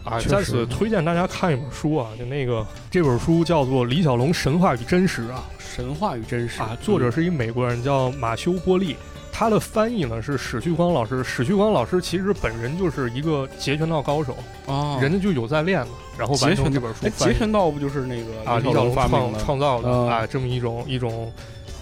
[0.05, 8.95] 啊，在此推荐大家看一本书啊，就那个这本书叫做《李小龙神话与真实》啊神话与真实啊，作者是一美国人叫马修波利，
[9.33, 11.23] 他的翻译呢是史旭光老师。
[11.23, 14.37] 史旭光老师其实本人就是一个截拳道高手，
[14.67, 15.89] 啊，人家就有在练的，
[16.19, 17.09] 然后完成这本书。
[17.11, 19.39] 截拳道不就是那个啊，李小龙创？
[19.39, 21.33] 创造的嗯啊，这么一种一种，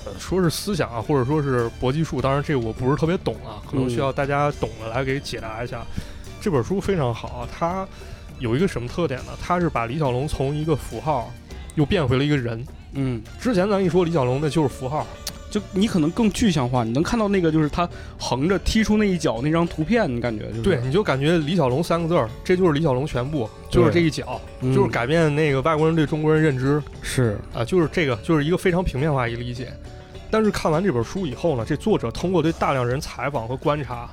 [0.04, 5.82] 呃，说是思想啊，或者说是搏击术，当然这个我不是特别懂啊，可能需要大家懂的来给解答一下。
[6.40, 7.88] 这本书非常好啊，它
[8.38, 9.32] 有一个什么特点呢？
[9.42, 11.32] 它是把李小龙从一个符号
[11.74, 12.64] 又变回了一个人。
[12.92, 15.06] 嗯，之前咱一说李小龙，那就是符号，
[15.50, 26.82] 就你可能更具象化，你能看到那个就是他横着踢出那一脚那张图片，你感觉就是对，你就感觉李小龙三个字儿，这就是李小龙全部，就是这一脚，嗯就是改变那个外国人对中国人认知。
[27.00, 29.72] 是啊，就是这个，就是一个非常平面化一个理解。
[30.30, 34.08] 但是看完这本书以后呢，这作者通过对大量人采访和观察，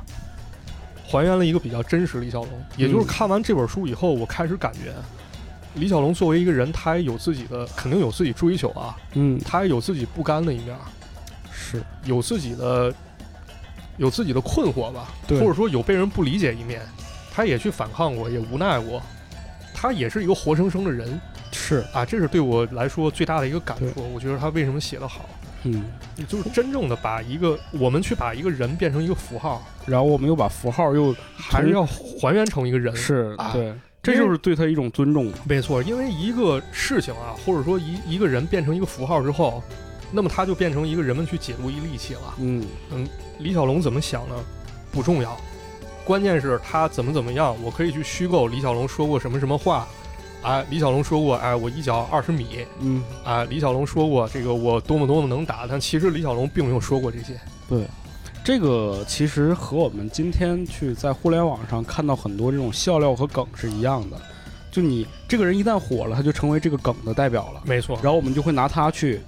[1.06, 2.50] 还原了一个比较真实李小龙。
[2.78, 4.93] 也就是嗯看完这本书以后，我开始感觉，
[5.74, 10.78] 李小龙作为一个人，他也有自己的，肯定有自己追求啊，嗯他也有自己不甘的一面，
[11.77, 12.93] 是有自己的，
[13.97, 16.81] 有自己的困惑吧，对或者说有被人不理解一面，
[17.33, 19.01] 他也去反抗过，也无奈过，
[19.73, 21.19] 他也是一个活生生的人。
[21.51, 24.03] 是啊，这是对我来说最大的一个感触。
[24.13, 25.29] 我觉得他为什么写得好，
[25.63, 25.83] 嗯，
[26.27, 32.95] 就是真正的把一个我们去把一个人变成一个符号，然后我们又把符号又还是要还原成一个人。
[32.95, 35.31] 是啊对，这就是对他一种尊重。
[35.47, 39.62] 没错，因为一个事情啊，或者说一一个人变成一个符号之后，
[40.13, 42.36] 那么他就变成一个人们去解读一利器了。
[42.39, 43.08] 嗯嗯
[43.39, 44.36] 李小龙怎么想呢？
[44.91, 45.36] 不重要，
[46.06, 49.88] 关键是他怎么怎么样，我可以去虚构李小龙说过什么什么话。
[50.43, 52.65] 啊，李小龙说过，哎，我一脚二十米。
[52.82, 57.39] 嗯，啊，李小龙说过这个我多么多么能打，但其实李小龙并没有说过这些。
[57.69, 57.88] 对，
[58.43, 64.17] 这个其实和我们今天去在互联网上看到很多这种笑料和梗是一样的。
[64.69, 67.62] 就你这个人一旦火了，他就成为这个梗的代表了。
[67.63, 69.21] 没错，然后我们就会拿他去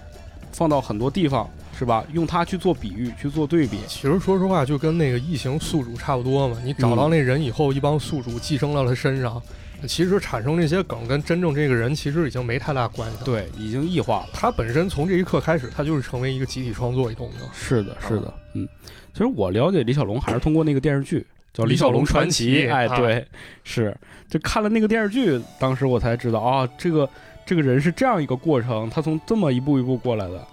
[0.55, 2.01] 放到很多地方，是吧？
[2.13, 3.79] 用它去做比喻，去做对比。
[3.89, 6.57] 其实说实话，就跟那个异形宿主差不多嘛。
[6.63, 9.41] 你找到那人以后，一帮宿主寄生到他身上，
[9.85, 13.23] 其实产生这些梗跟真正这个人其实已经没太大关系了。
[13.25, 14.29] 对，已经异化了。
[14.31, 17.49] 他本身从这一刻开始，他就是成为一个集体创作一动作。
[17.53, 18.65] 是的，是的，嗯。
[19.11, 22.65] 其实我了解李小龙还是通过那个电视剧叫《李小龙传奇》。
[22.73, 23.25] 哎，对，
[23.65, 23.95] 是。
[24.29, 27.07] 就看了那个电视剧，当时我才知道啊，这个
[27.45, 30.45] 这个人是这样一个过程，他从这么一步一步过来的。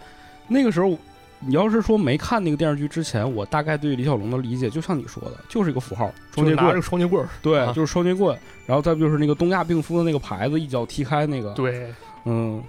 [0.46, 0.98] 那个时候，
[1.40, 8.38] 你要是说没看那个电视剧之前，我大概对李小龙的理解，就像你说的，就是一个符号，双截棍拿着，双截棍儿，对，啊就是双截棍。
[8.66, 11.52] 然后再不就是那个东亚病夫的那个牌子，一脚踢开那个。
[11.55, 11.92] 对，
[12.26, 12.62] 嗯，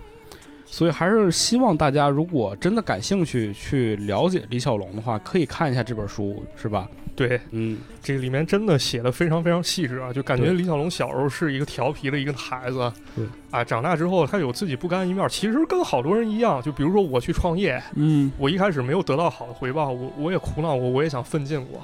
[0.74, 6.90] 所以还是希望大家如果真的感兴趣去了解李小龙的话，可以看一下这本书，是吧？
[7.16, 21.80] 对，嗯，这个里面真的写的非常非常细致啊，就感觉李小龙小时候是一个调皮的一个孩子对，啊，长大之后他有自己不甘一面，其实跟好多人一样，就比如说我去创业，嗯，我一开始没有得到好的回报，我我也苦恼过，我也想奋进过，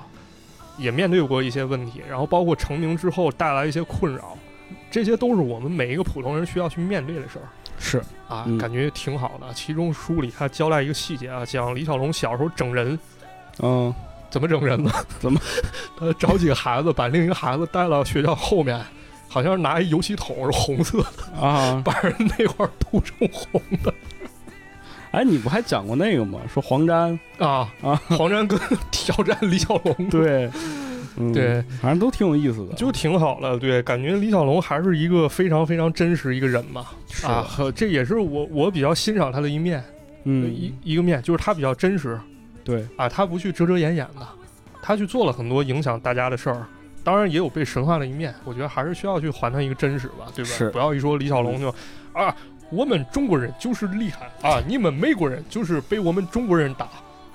[0.80, 4.36] 也面对过一些问题，然后包括成名之后带来一些困扰，
[4.90, 7.46] 这些都是我们每一个普通人需要去面对的事儿
[7.80, 9.52] 是，啊，嗯感觉挺好的。
[9.54, 13.00] 其中书里他交代一个细节啊，讲李小龙小时候整人，
[13.62, 13.94] 嗯，
[14.30, 14.92] 怎么整人呢？
[15.20, 15.40] 怎么？
[15.98, 18.80] 他找几个孩子，把另一个孩子带到学校后面，
[19.28, 23.94] 好像是拿一油漆桶是红色的，啊， 把人那块儿涂成红的
[25.12, 26.40] 哎，你不还讲过那个吗？
[26.54, 27.96] 说黄沾，啊啊！
[28.10, 28.60] 黄沾跟
[28.92, 30.48] 挑战李小龙，对，
[31.18, 33.58] 嗯对，反正都挺有意思的，就挺好了。
[33.58, 36.86] 对，感觉李小龙还是一个非常非常真实一个人嘛。
[37.10, 39.84] 是啊，和这也是我我比较欣赏他的一面，
[40.24, 42.20] 嗯，一一个面就是他比较真实
[42.64, 44.28] 对，啊，他不去遮遮掩掩的，
[44.82, 46.66] 他去做了很多影响大家的事儿。
[47.04, 50.52] 当然也有被神化的一面，我觉得还是需要去还他一个真实吧，对吧？
[50.52, 51.74] 是不要一说李小龙就
[52.14, 52.36] 啊，
[52.70, 56.88] 我们中国人就是厉害啊，你们美国人就是被我们中国人打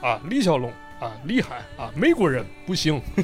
[0.07, 3.01] 啊，李小龙啊厉害啊，美国人不行。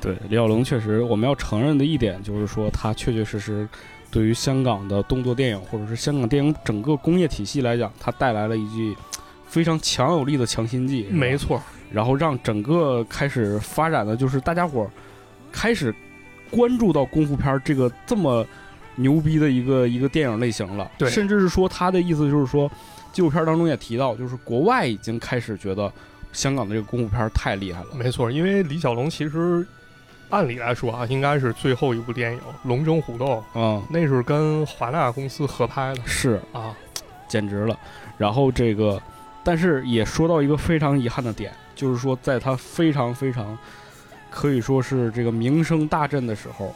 [0.00, 3.68] 对，李小龙确实，我们要承认的一点就是说，他确确实实
[4.10, 8.96] 对于香港的动作电影或者是香港电影整个工业体系来讲，他带来了一剂
[9.46, 11.06] 非常强有力的强心剂。
[11.10, 14.90] 没错，然后让整个开始发展的就是大家伙儿
[15.52, 15.94] 开始
[16.50, 18.44] 关注到功夫片儿这个这么
[18.96, 20.90] 牛逼的一个一个电影类型了。
[20.98, 22.68] 对甚至是说他的意思就是说，
[23.12, 25.92] 纪录片当中也提到，就是国外已经开始觉得
[26.32, 27.88] 香港的这个功夫片儿太厉害了。
[27.94, 29.66] 没错，因为李小龙其实
[30.30, 36.74] 按理来说啊，应该是最后一部电影《龙争虎斗》，嗯，那是跟华纳公司合拍的是，啊。
[37.28, 37.78] 简直了。
[38.18, 39.00] 然后这个，
[39.42, 43.56] 但是也说到一个非常遗憾的点，就是说在他非常非常
[44.30, 46.74] 可以说是这个名声大振的时候，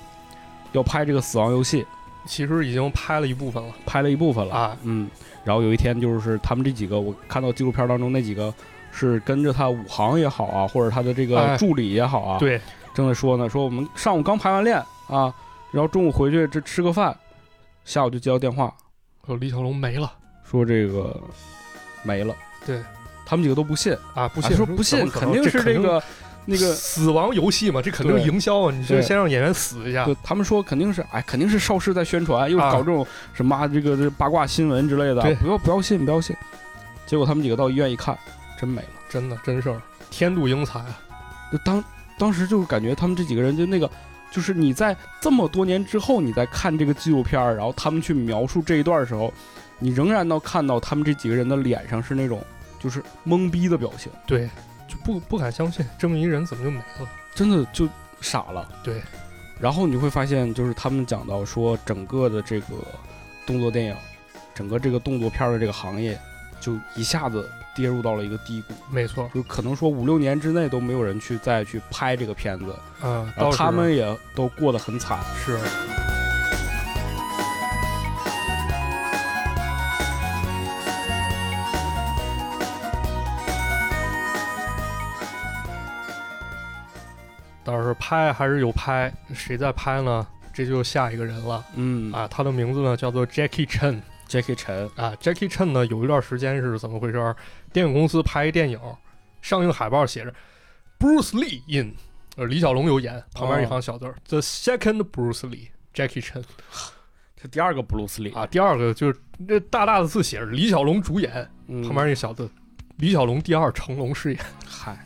[0.72, 1.82] 要拍这个《死亡游戏》，
[2.26, 4.76] 其实已经拍了一部分了拍了一部分了啊。
[4.84, 5.10] 嗯，
[5.46, 8.52] 然后有一天就是他们这几个，我看到纪录片当中那几个
[8.90, 11.56] 是跟着他武行也好啊，或者他的这个哎。
[11.56, 12.60] 助理也好啊，对，
[12.92, 15.32] 正在说呢，说我们上午刚排完练啊，
[15.70, 17.16] 然后中午回去这吃个饭，
[17.84, 18.74] 下午就接到电话。
[19.24, 20.12] 说李小龙没了。
[20.44, 21.16] 说这个
[22.02, 22.34] 没了。
[22.64, 22.82] 对，
[23.24, 24.28] 他们几个都不信，啊！
[24.28, 26.02] 不啊信说不信，肯定是这个
[26.46, 26.74] 那个。
[26.74, 28.72] 死亡游戏嘛，这肯定是营销啊！
[28.72, 36.34] 你这先让演员死一下对，他们说肯定是，哎，肯定是邵氏在宣传，又搞这种什么啊这个这八卦新闻之类的对，不要不要信，不要信。
[37.04, 38.16] 结果他们几个到医院一看，
[38.58, 38.88] 真没了。
[39.10, 39.80] 真的真事儿，
[40.10, 40.98] 天妒英才啊！
[41.52, 41.84] 就当
[42.18, 43.88] 当时就感觉他们这几个人就那个，
[44.30, 49.32] 就是你在这么多年之后，你在看这个纪录片儿，然后他们去描述这一段的时候，
[49.78, 52.42] 你仍然能看到他们这几个人的脸上是那种
[52.80, 54.48] 就是懵逼的表情，对，
[54.88, 57.08] 就不不敢相信这么一人怎么就没了？
[57.34, 57.88] 真的就
[58.20, 58.68] 傻了。
[58.82, 59.02] 对，
[59.60, 62.66] 然后你会发现，就是他们讲到说，整个的这个
[63.46, 63.96] 动作电影，
[64.54, 66.18] 整个这个动作片的这个行业，
[66.60, 75.18] 就一下子跌入到了一个低谷，没错，就可能说五六年之内都没有人去再去拍这个片子，嗯，然后他们也都过得很惨。
[75.44, 75.64] 是是
[87.98, 90.26] 拍还是有拍，谁在拍呢？
[90.52, 92.26] 这就下一个人了嗯啊！
[92.28, 95.14] 他的名字呢叫做 Jackie Chan，Jackie Chan，啊。
[95.20, 97.36] Jackie Chan 呢有一段时间是怎么回事儿？
[97.74, 98.80] 电影公司拍一电影，
[99.42, 100.32] 上映海报写着
[100.98, 101.94] Bruce Lee in，
[102.36, 106.42] 呃，李小龙有演，旁边一行小字儿、The second Bruce Lee，Jackie Chan
[107.36, 108.46] 这第二个 Bruce Lee 啊。
[108.46, 112.50] 第二个就是这大大的字写着李小龙主演，嗯旁边一个小字，
[112.96, 114.42] 李小龙第二，成龙饰演。
[114.66, 115.05] 嗨，这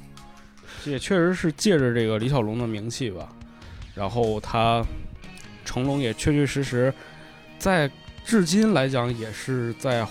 [0.85, 3.29] 也确实是借着这个李小龙的名气吧，
[3.95, 4.85] 然后他
[5.65, 6.93] 成龙也确确实实
[7.59, 7.91] 在
[8.25, 10.07] 至今来讲也是在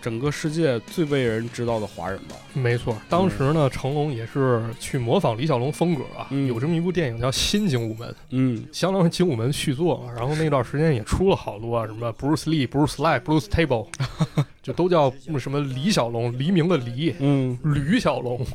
[0.00, 2.36] 整个世界最被人知道的华人吧。
[2.52, 10.12] 没错，当时呢，成龙也是去模仿李小龙风格啊，嗯有这么一部电影叫《新精武门》，嗯，相当于精武门续作嘛。
[10.14, 13.88] 然后那段时间也出了好多啊，什么 Bruce Lee、Bruce Lee、Bruce Table，
[14.62, 18.46] 就都叫什么李小龙，黎明的黎，嗯，吕小龙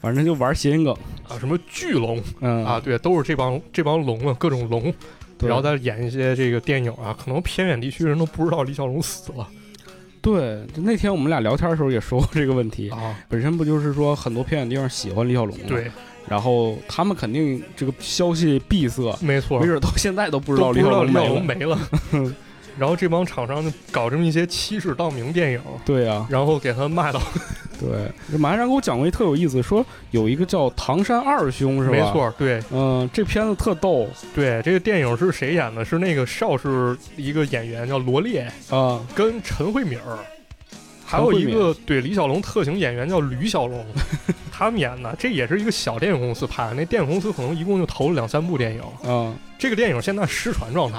[0.00, 0.94] 反正就玩谐音梗，
[1.28, 4.92] 啊，什么巨龙嗯啊，，对，都是这帮这帮龙啊，各种龙。
[5.40, 9.46] 然后再演一些这个电影啊，可能偏远地区人都不知道李小龙死了
[10.22, 13.14] 对，就那天我们俩聊天的时候也说过这个问题，啊。
[13.28, 15.90] 本身不就是说很多偏远地方喜欢李小龙吗？，对，
[16.26, 21.02] 然后他们肯定这个消息闭塞，没错，没准到现在都不知道李小。
[21.02, 21.78] 龙没了。
[22.78, 27.20] 然后这帮厂商就搞这么一些欺世盗名电影，对呀、然后给他卖到，
[27.78, 31.96] 对，这马先生给我讲过一特有意思，说有一个叫唐山二兄是吧？
[31.96, 32.60] 没，错，对。
[32.70, 34.08] 嗯，这片子特逗。
[34.34, 35.84] 对，这个电影是谁演的？
[35.84, 40.18] 是那个邵氏一个演员叫罗烈，啊，跟陈慧敏儿，
[41.04, 43.84] 还有一个对李小龙特型演员叫吕小龙，
[44.50, 45.14] 他们演的。
[45.18, 48.82] 这也是一个小电影公司拍的，那电影公司可能一共就投了两三部电影。
[49.08, 50.98] 啊，这个电影现在失传状态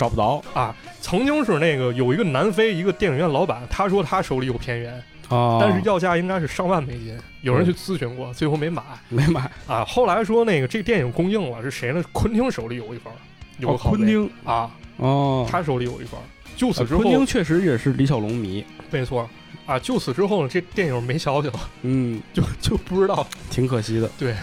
[0.00, 0.42] 找不着。
[0.54, 4.94] 啊，曾经是那个有一个南非一个电影院老板，他说他手里有片源，
[5.28, 8.82] 啊，但是要价应该是上万美金，有人去咨询过，最后没买。
[9.10, 9.50] 没买。
[9.66, 9.84] 啊。
[9.84, 12.02] 后来说那个这电影公映了，是谁呢？
[12.12, 13.12] 昆汀手里有一份，
[13.58, 14.30] 有昆汀。
[14.42, 16.18] 啊，哦，他手里有一份。
[16.56, 19.28] 就此啊之后，昆汀确实也是李小龙迷，没错。
[19.66, 23.26] 啊，就此之后呢，这电影没消息了，嗯， 就就不知道。
[23.50, 24.10] 挺可惜的。
[24.18, 24.34] 对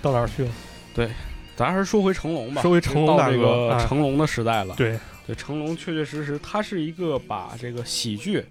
[0.00, 0.50] 到哪儿去了。
[1.58, 4.76] 咱还是说回成龙吧，说回成龙大哥成龙的时代了。
[4.76, 8.44] 对，对，成龙确确实实，他是一个把这个喜剧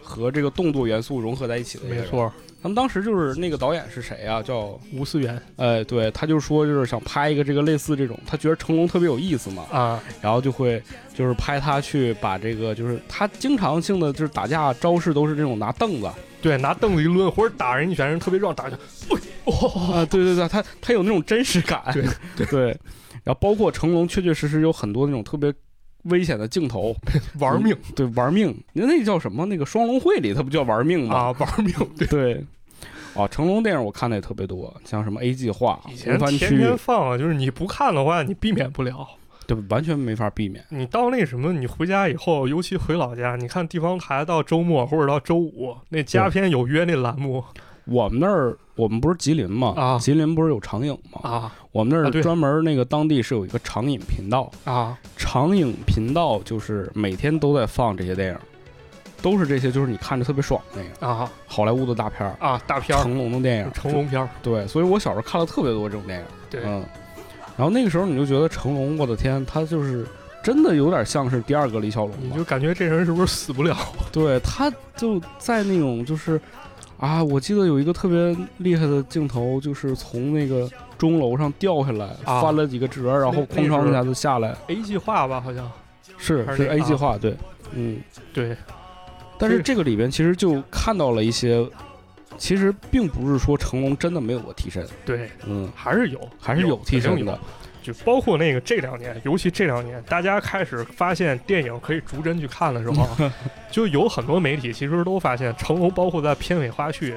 [0.00, 1.98] 和这个动作元素融合在一起的人。
[1.98, 2.32] 没错，
[2.64, 4.42] 他们当时就是那个导演是谁啊？
[4.42, 10.82] 叫吴思源哎，对，他就说就是想拍一个这个类似这种，他觉得成龙特别有意思嘛，啊，然后就会
[11.14, 18.78] 就是拍他去把这个就是他经常性的就是打架招式都是这种拿凳子对，拿凳子一抡，或者打人一拳，人特别壮，打一下，
[19.92, 21.82] 啊，对对对，他他有那种真实感，
[22.34, 22.68] 对对，
[23.24, 25.52] 然后包括成龙确确实实有很多那种特别
[26.04, 26.94] 危险的镜头，
[27.38, 29.44] 玩命 对，玩命，那那叫什么？
[29.46, 31.14] 那个双龙会里他不叫玩命吗？
[31.16, 31.74] 啊，玩命。
[31.96, 32.44] 对，对。
[33.14, 39.06] 哦，成龙电影我看的也特别多，像什么 A 计划、以前红番天区，天放啊，就是你不看的话，你避免不了。
[39.46, 40.64] 对，完全没法避免。
[40.70, 47.44] 你到那什么，你回家以后，尤其回老家，你看地方台到周末或者到周五，那佳片有约那栏目
[47.86, 49.74] 我们那儿，我们不是吉林嘛？
[49.76, 49.98] 啊。
[49.98, 51.30] 吉林不是有长影吗？
[51.30, 51.52] 啊。
[51.72, 52.20] 我们那啊对。
[52.20, 58.38] 儿专门那个当地是有一个长影频道，啊，长影频道就是每天都在放这些电影，
[59.20, 61.30] 都是这些，就是你看着特别爽的那个啊。
[61.46, 63.02] 好莱坞的大片儿，啊，大片儿。
[63.02, 66.84] 成龙的电影，成龙片儿，对，所以我小时候看了特别多这种电影，对，嗯，
[67.56, 70.06] 然后那个时候你就觉得成龙，我的天，他就是
[70.42, 73.76] 真的有点像是第二个李小龙吧，你就感觉这人是不是死不了？
[74.12, 76.40] 对，他就在那种就是
[76.98, 85.70] 啊，我记得有一个特别厉害的镜头，就是从那个钟楼上掉下来，啊翻了几个折，然后哐当一下子下来，A 计划吧，好像
[86.16, 87.36] 是是 A 计划，对，
[87.72, 88.00] 嗯，
[88.32, 88.56] 对，
[89.38, 91.68] 但是这这个里边其实就看到了一些，
[92.38, 97.38] 其实并不是说成龙真的没有过替身，对，嗯，还是有，还是有替身的。
[97.84, 103.06] 就包括那个这两年，尤其这两年，大家开始发现电影可以逐帧去看的时候，
[103.70, 107.12] 就有很多媒体其实都发现成龙，包括在片尾花絮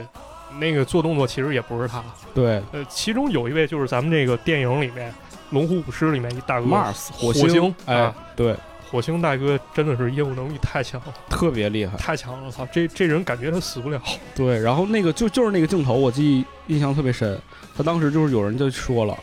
[0.59, 2.03] 那个做动作，其实也不是他。
[2.33, 5.09] 对呃，其中有一位就是咱们这个电影里面
[5.51, 8.55] 《龙虎舞狮》里面一大哥，Mars 火火星哎啊，对，
[8.91, 11.97] 火星大哥真的是业务能力太强了，特别厉害。
[11.97, 12.51] 太强了！
[12.51, 14.01] 操，这这人感觉他死不了。
[14.35, 17.39] 对，然后那个就就是那个镜头，我记忆印象特别深。
[17.75, 19.15] 他当时就是有人就说了，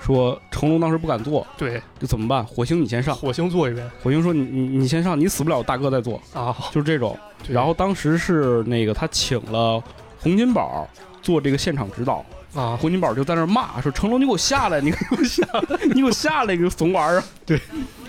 [0.00, 2.44] 说成龙当时不敢做，对，就怎么办？
[2.44, 3.14] 火星你先上。
[3.14, 7.16] 火星做一遍火星说你你你先上，你死不了，大哥再做，啊，就是这种。
[7.48, 9.82] 然后当时是那个他请了
[10.18, 10.88] 洪金宝
[11.22, 12.24] 做这个现场指导，
[12.54, 17.60] 啊，洪金宝就在那骂说：“成龙，你给我下来，你给我下来， 你给我下来，你个怂玩意儿。”对，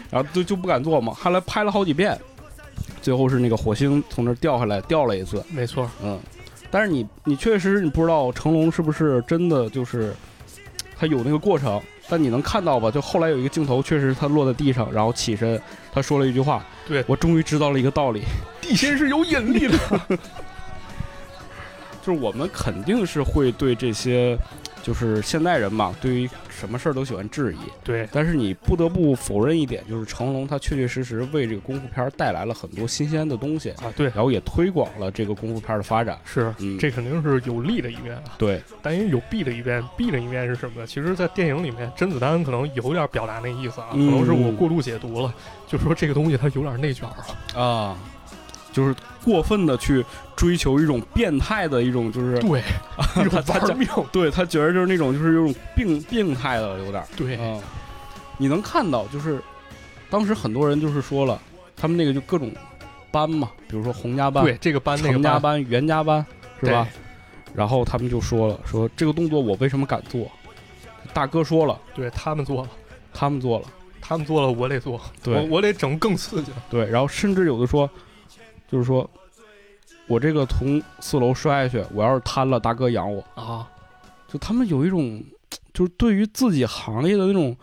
[0.10, 2.18] 然后就就不敢做嘛，后来拍了好几遍，
[3.02, 5.44] 最后是那个火星从那掉下来，掉了一次。
[5.50, 6.20] 没错，嗯，
[6.70, 10.14] 但是你你确实你不知道成龙是不是真的就是
[11.02, 12.92] 他有那个过程，但你能看到吧？
[12.92, 15.60] 就后来有一个镜头，确实他落在地上，然后起身，
[15.92, 18.22] 他说了一句话：“对我终于知道了一个道理，
[18.62, 19.76] 地心是有引力的。
[22.06, 24.38] 就是我们肯定是会对这些，
[24.84, 27.58] 就是现代人嘛，对于什么事儿都喜欢质疑。
[27.84, 36.20] 对，但是你不得不否认一点，就是成龙他确确实实为这个功夫片儿带来了很多新鲜的东西，啊，对，然后也推广了这个功夫片儿的发展。
[36.26, 38.24] 是，嗯，这肯定是有利的一面啊。
[38.38, 40.88] 对但也有弊的一面，弊的一面是什么呢？
[40.88, 45.34] 其实，在电影里面，甄子丹可能有点表达那意思啊，可嗯能是我过度解读了，
[45.68, 47.62] 就是说这个东西它有点内卷了。
[47.62, 47.98] 啊，
[48.72, 50.04] 就是过分的去
[50.36, 52.62] 追求一种变态的一种，就是对，
[53.20, 53.88] 一种他他玩命。
[54.12, 57.08] 对他觉得就是那种就是有种病病态的有点儿。
[57.16, 57.62] 对，嗯，
[58.38, 59.42] 你能看到，就是
[60.10, 61.40] 当时很多人就是说了，
[61.76, 62.52] 他们那个就各种
[63.12, 66.26] 班嘛，比如说洪家班、对，这个班那个程家班、袁家班，
[66.62, 66.88] 是吧？
[67.54, 70.32] 然后他们就说了，说这个动作我为什么敢做？
[71.14, 72.70] 大哥说了，对他们做了，
[73.14, 73.66] 他们做了，
[74.00, 76.54] 他们做了，我得做，对我我得整更刺激。
[76.70, 77.90] 对，然后甚至有的说，
[78.72, 79.10] 就是说
[80.08, 83.24] 我这个从四楼摔下去，我要是瘫了，大哥养我。
[83.36, 83.68] 啊，
[84.28, 85.24] 就他们有一种，
[85.74, 87.56] 就是对于自己行业的那种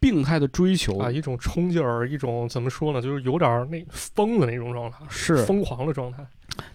[0.00, 6.24] 病态的追求啊，一种冲劲儿，一种怎么说呢，就是有点儿那疯的那种状态，是疯狂的状态。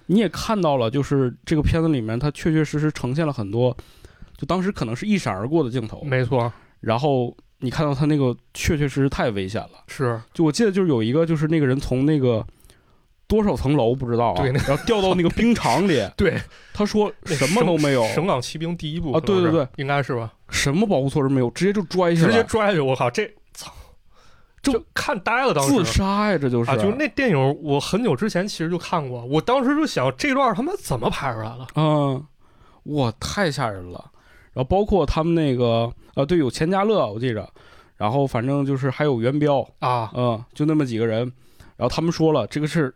[0.08, 3.76] 你也看到了，就是这个片子里面，它确确实实呈现了很多，
[4.38, 9.84] 就当时可能是一闪而过的镜头，没错，然后你看到他那个确确实实太危险了。
[9.88, 12.46] 是就我记得就是有一个，就是那个人从那个
[13.28, 16.40] 多少层楼不知道啊，对那然后掉到那个冰场里， 对，
[16.74, 20.34] 他说什么都没有，省港骑兵第一部啊对对对，应该是吧？
[20.50, 23.72] 什么保护措施没有，直接就拽下来，直接拽下去，我靠，这操，
[24.62, 25.74] 就就看呆了，当时。
[25.74, 26.72] 自杀呀，这就是。
[26.72, 31.68] 啊，就那电影，我很久之前其实就看过，我当时就想这段他妈怎么拍出来了？
[31.76, 32.24] 嗯，
[32.84, 34.12] 哇，太吓人了。
[34.54, 37.48] 然后包括他们那个呃，对，有钱嘉乐，我记着，
[37.98, 41.32] 然后反正就是还有元彪，啊，嗯，就那么几个人。
[41.76, 42.92] 然后他们说了，这个是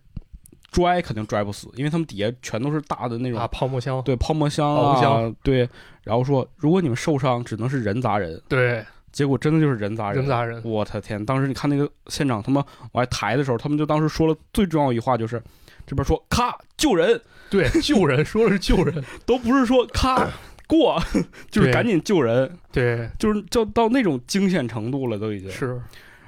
[0.72, 5.69] 拽肯定拽不死，因为他们底下全都是大的那种啊，泡沫箱，对泡沫箱保啊，对。
[6.03, 8.41] 然后说，如果你们受伤，只能是人砸人。
[8.47, 11.24] 对，结果真的就是人砸人，人砸人，我的天！
[11.24, 15.39] 当时你看那个现场，他们往外抬的时候，他们就当时说了最重要一句话，就是
[15.86, 20.28] 这边说咔救人，对，救人，说的是救人， 都不是说咔
[20.67, 20.99] 过，
[21.51, 25.51] 就是赶紧救人，对，就是就到那种惊险程度了，都已经。
[25.51, 25.80] 是，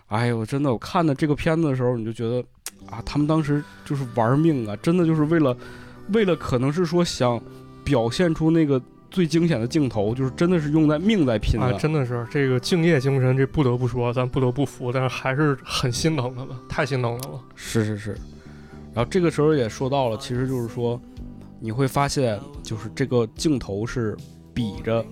[0.07, 2.45] 哎呦，真的，我看的这个片子的时候，你就觉得
[2.89, 5.55] 啊，他们当时就是玩命啊，真的就是为了，
[6.13, 7.41] 为了可能是说想
[7.83, 11.65] 表现出那个最惊险的镜头，就是真的是用在命在拼的。
[11.65, 17.43] 啊，真的是这个敬业精神，这不得不说，咱不得不服，但是还是很心疼他们，太心疼他们了。
[17.55, 18.11] 是是是，
[18.93, 20.99] 然后这个时候也说到了，其实就是说，
[21.59, 24.17] 你会发现，就是这个镜头是
[24.53, 25.05] 比着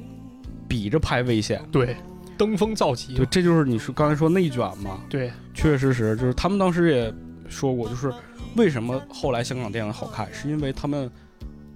[0.68, 1.96] 比着拍危险，对，
[2.38, 7.14] 登峰造极对，，这就是你说刚才说内卷嘛，对，确确实实就是他们当时也
[7.52, 8.12] 说过，就是
[8.56, 11.12] 为什么后来香港电影好看，是因为他们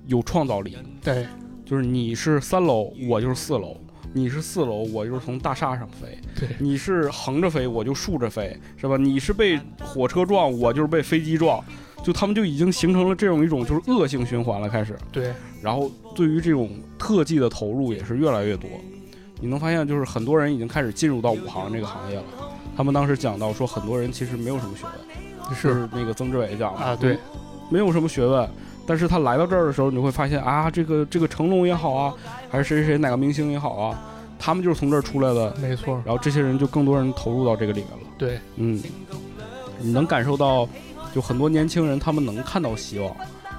[0.07, 1.27] 有创造力，对，
[1.65, 3.77] 就是你是三楼，我就是四楼。
[4.13, 6.07] 你是四楼，我就是从大厦上飞；
[6.39, 8.95] 对你是横着飞，我就竖着飞，是吧？
[8.95, 11.61] 你是被火车撞，我就是被飞机撞，
[12.01, 14.97] 就他们就已经形成了这种一种就是恶性循环了，开始。
[15.11, 18.69] 对，然后对于这种特技的投入也是越来越多。
[19.41, 22.23] 你能发现，就是很多人已经开始进入到武行这个行业了。
[22.77, 24.93] 他们当时讲到说，很多人其实没有什么学问，
[25.53, 27.17] 是那个曾志伟讲的啊，对，
[27.69, 28.49] 没有什么学问，
[28.87, 32.13] 但是他来到这儿的时候，你会发现啊，这个这个成龙也好啊，
[32.49, 33.99] 还是谁谁谁哪个明星也好啊，
[34.39, 36.01] 他们就是从这儿出来的，没错。
[36.05, 38.07] 然后这些人就更多人投入到这个里面了。
[38.17, 38.81] 对，嗯，
[39.79, 40.67] 你能感受到，
[41.13, 43.15] 就很多年轻人他们能看到希望。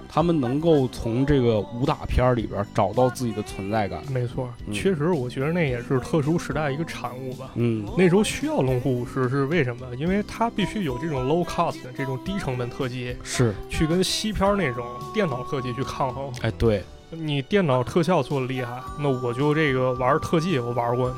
[0.08, 7.50] 他们能够从这个武打片里边找到自己的存在感，没错，确实，我觉得那也是特殊时代一个产物吧。
[7.54, 9.86] 嗯，那时候需要龙虎武师是为什么？
[9.96, 16.32] 因为它必须有这种 low cost 的这种低成本特技，是去跟西片那种电脑特技去抗衡。
[16.40, 21.16] 哎，对，你电脑特效做的厉害，那我就这个玩特技，我玩过你，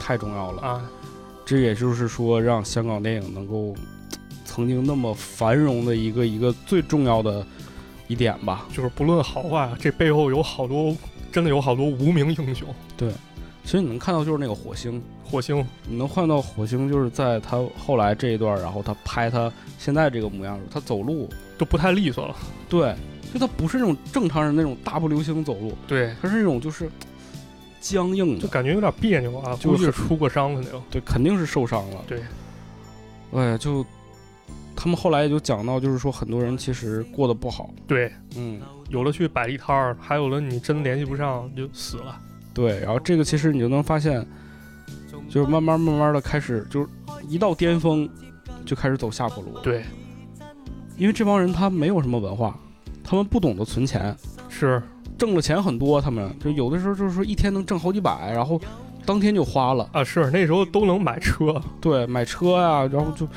[0.00, 0.90] 太重要了啊！
[1.44, 3.74] 这也就是说，让香港电影能够
[4.44, 7.46] 曾经那么繁荣的一个一个最重要的。
[8.10, 10.92] 一点吧，就是不论好坏，这背后有好多，
[11.30, 12.66] 真的有好多无名英雄。
[12.96, 13.08] 对，
[13.62, 22.34] 其实你能看到就是那个火星，火星，你能换到火星，就是在他后来这一段，然后他拍他现在这个模样，他走路都不太利索了。
[22.68, 22.96] 对，
[23.32, 26.90] 就他不是那种正常人那种大步流星走路，对，他是那种就是
[27.80, 30.82] 僵硬的，就感觉有点别扭啊，就是出过伤的那种。
[30.90, 32.04] 对，肯定是受伤了。
[32.08, 32.20] 对，
[33.32, 33.86] 哎呀，就。
[34.82, 37.68] 他们后来也就讲到，就是说很多人其实过得不好。
[37.86, 38.58] 对，嗯，
[38.88, 42.18] 有了去摆地摊儿，还有了你真联系不上就死了。
[42.54, 44.26] 对，然后这个其实你就能发现，
[45.28, 46.88] 就是慢慢慢慢的开始，就是
[47.28, 48.08] 一到巅峰
[48.64, 49.58] 就开始走下坡路。
[49.62, 49.84] 对，
[50.96, 52.58] 因为这帮人他没有什么文化，
[53.04, 54.16] 他们不懂得存钱，
[54.48, 54.82] 是
[55.18, 58.58] 挣了钱很多，他们就有的时候就是说一天能挣好几百，然后
[59.04, 60.02] 当天就花了啊。
[60.02, 63.28] 是那时候都能买车，对，买车呀，然后就。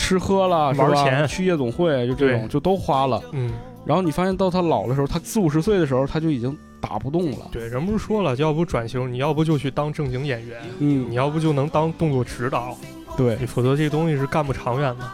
[0.00, 3.22] 吃喝了，玩钱，去夜总会，就这种，就都花了。
[3.32, 3.52] 嗯，
[3.84, 7.46] 然后你发现到他老的时候，他四五十岁的时候，他就已经打不动了。
[7.52, 12.76] 对，人不是说了，要不转型，你要不就去当正经演员，嗯，你要不就能当动作指导，
[13.16, 15.04] 对，你否则这东西是干不长远的，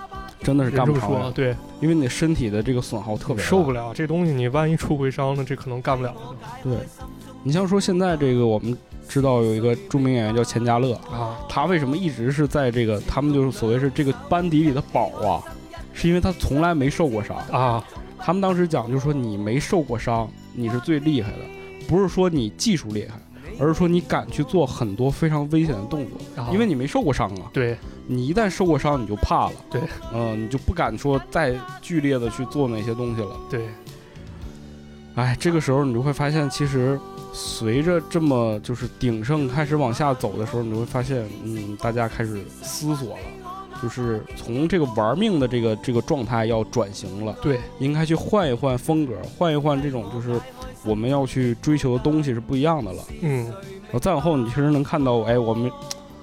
[0.40, 1.32] 真的是干不长远。
[1.32, 6.36] 对，因为你身体的这个损耗特别受不了，这东西你万一出回伤了，这可能干不了了。
[6.62, 6.78] 对，
[7.42, 8.76] 你像说现在这个我们。
[9.08, 15.42] 知道有一个著名演员叫钱嘉乐啊，他为什么一直是在这个他们就是所谓是这个班底里的宝啊？
[15.92, 17.82] 是因为他从来没受过伤啊。
[18.18, 21.38] 他们当时讲就是说你没受过伤，你是最厉害的，
[21.86, 23.14] 不是说你技术厉害，
[23.58, 27.48] 而是说你敢去做很多非常危险的动作，因为你没受过伤啊。
[27.52, 29.52] 对，你一旦受过伤，你就怕了。
[29.70, 29.80] 对，
[30.12, 33.38] 嗯，你就不敢说再剧烈的去做那些东西了。
[33.48, 33.68] 对，
[35.16, 36.98] 哎，这个时候你就会发现其实。
[37.38, 43.22] 随着这么就是鼎盛开始往下走的时候，你就会发现，嗯，大家开始思索了，
[43.82, 50.40] 就是从这个玩命的这个这个状态要转型了，对，应该去换一换风格，换一换这种就是
[50.82, 53.44] 我们要去追求的东西是不一样的了，嗯，
[53.82, 55.70] 然后再往后，你确实能看到，哎，我们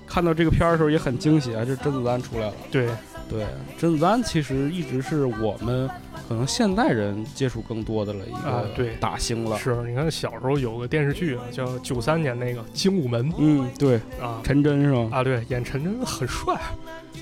[0.08, 2.88] 看到这个片儿的时候也很惊喜啊，这甄子丹出来了，对，
[3.30, 3.46] 对，
[3.78, 5.88] 甄子丹其实一直是我们。
[6.34, 8.96] 可能现代人接触更多的了一个对。
[9.00, 13.98] 大星了，是你看小时候有个电视剧啊，叫九三年那个《精武门》，嗯，对。
[14.20, 15.18] 啊，陈真是吧？
[15.20, 16.60] 啊，对，演陈真很帅，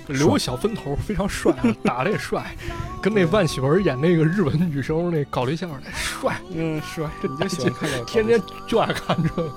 [0.08, 1.54] 留个小分头，非常帅，
[1.84, 2.56] 打的也帅，
[3.02, 9.52] 跟那万绮雯演那个日本女生那搞对象的帅，嗯，帅，你就喜欢看这天天就爱看这个，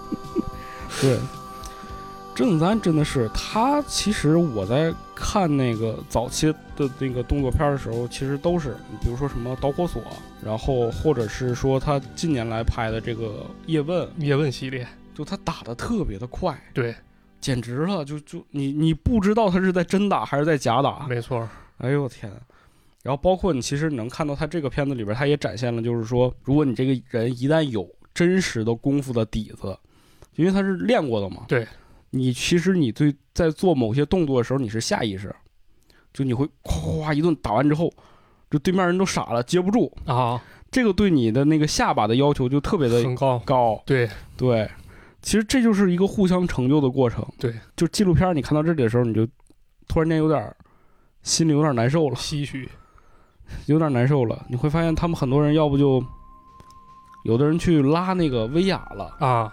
[1.01, 1.19] 对。
[2.35, 10.03] 甄子丹真的是他，其实我在看那个早期的那个动作片的时候，其实都是，比如说什么导火索，
[10.45, 16.93] 然后或者是说他近年来拍的这个叶问，叶问系列，就他打的特别的快，对，
[17.41, 22.33] 简直了，就就你你不知道他是在真打还是在假打，没错，哎呦我天，
[23.05, 29.79] 然后包括你其实能看到他这个片子里边，他也展现了，就是说，如果你这个人一旦有真实的功夫的底子，
[30.35, 31.65] 因为他是练过的嘛，对。
[32.15, 35.35] 你其实你对在做某些动作的时候，你是下意识，
[36.13, 37.93] 就你会咵咵一顿打完之后，
[38.51, 40.41] 就对面人都傻了，接不住啊。
[40.71, 43.83] 这个对你的那个下巴的要求就特别的高高。
[43.85, 44.71] 对对，
[45.23, 47.25] 其实这就是一个互相成就的过程。
[47.39, 49.27] 对，就纪录片你看到这里的时候，你就
[49.89, 50.55] 突然间有点
[51.23, 52.69] 心里有点难受了，唏嘘，
[53.67, 54.47] 有点难受了。
[54.49, 56.05] 你会发现他们很多人要不就
[57.25, 59.53] 有的人去拉那个威亚了啊。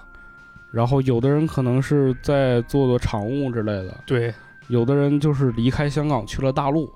[0.72, 4.34] 然后有的人可能是在做做场务之类的，对，
[4.69, 6.91] 有的人就是离开香港去了大陆，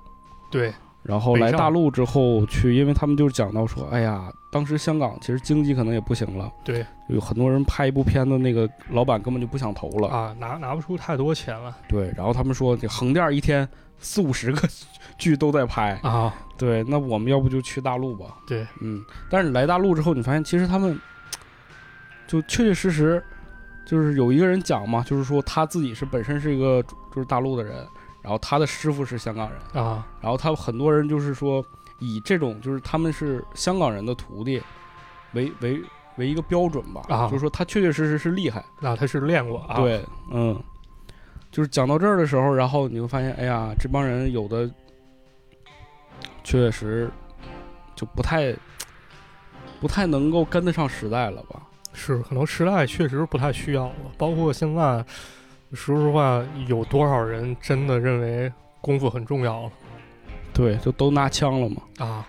[0.50, 0.72] 对，
[1.02, 6.84] 然后来大陆之后去，因为他们就讲到说，哎呀，当时香港其实经济可能也不行了，对。
[7.08, 11.76] 有很多人拍一部片子，那个老板根本就不想投了，啊，拿拿不出太多钱了。
[11.88, 13.68] 对，然后他们说这横店一天
[14.00, 14.60] 四五十个
[15.16, 20.98] 剧都在拍，啊，对，那我们要不就去大陆吧，对，嗯，但是来大陆之后，你发现其实他们
[22.26, 23.22] 就确确实实
[23.86, 27.86] 就是有一个人讲嘛，就是说他自己是本身是一个就是大陆的人，
[28.20, 30.04] 然后他的师傅是香港人，啊。
[30.20, 31.64] 然后他很多人就是说
[32.00, 34.60] 以这种就是他们是香港人的徒弟
[35.32, 35.80] 为为
[36.16, 37.26] 为一个标准吧，啊。
[37.28, 40.60] 就是说他确确实实是厉害，那他是练过啊，对，嗯，
[41.52, 44.68] 就是讲到这儿的时候，然后你会发现，哎呀，这帮人有的
[46.42, 47.08] 确实
[47.94, 48.52] 就不太
[49.80, 51.62] 不太能够跟得上时代了吧？
[51.98, 55.04] 是可能时代确实不太需要了，包括现在，
[55.72, 59.72] 说实话，有多少人真的认为功夫很重要了
[60.52, 61.82] 对，就都拿枪了嘛。
[61.98, 62.28] 啊？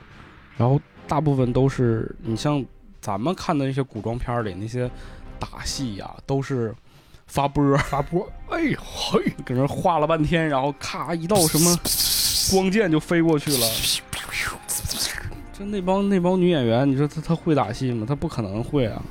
[0.55, 2.65] 然后大部分都是你像
[3.01, 4.89] 咱们看的那些古装片儿里那些
[5.37, 6.73] 打戏呀、都是
[7.27, 11.77] 发波儿，发波，哎呦嘿，搁那儿画了半天，然后咔一道什么
[12.51, 13.67] 光剑就飞过去了。
[15.53, 18.05] 就那帮那帮女演员，你说她她会打戏吗？
[18.07, 19.01] 她不可能会啊。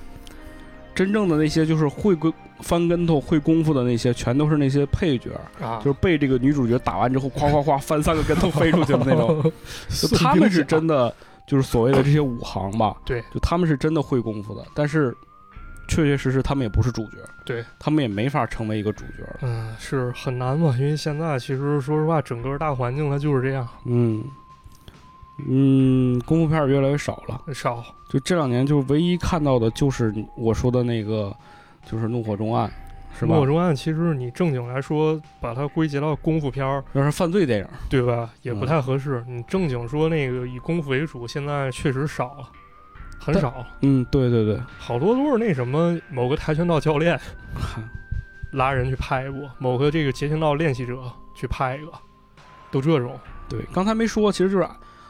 [0.97, 5.31] 真正的那些就是会跟翻跟头、会功夫的那些，全都是那些配角，
[5.61, 9.53] 啊，就是被这个女主角打完之后，夸夸夸翻三个跟头飞出去的那种。
[9.91, 11.15] 就他们是真的，
[11.47, 15.15] 就是所谓的这些武行吧，对，就他们是真的会功夫的，但是
[15.87, 19.23] 确确实实他们也不是主角，对他们也没法成为一个主角。
[19.43, 24.25] 嗯，是很难嘛，因为现在其实说实话，整个大环境它就是这样，嗯
[25.39, 27.53] 嗯，功夫片儿越来越少了。
[27.53, 31.34] 少就这两年，就唯一看到的就是我说的那个，
[31.84, 32.70] 就是《怒火中案》，
[33.18, 33.47] 是吧《怒火？
[33.47, 38.30] 中案》其实你正经来说，把它归结到功夫片儿，要是犯罪电影，对吧？
[38.43, 39.22] 也不嗯太合适。
[39.28, 42.49] 你正经说那个以功夫为主，现在确实少了，
[43.18, 47.20] 很少，嗯，对对对，好多都是那什么某个跆拳道教练
[48.53, 50.99] 拉人去拍一部，某个这个截拳道练习者
[51.34, 51.93] 去拍一个，
[52.70, 53.18] 都这种
[53.49, 54.66] 对，刚才没说，其实就是，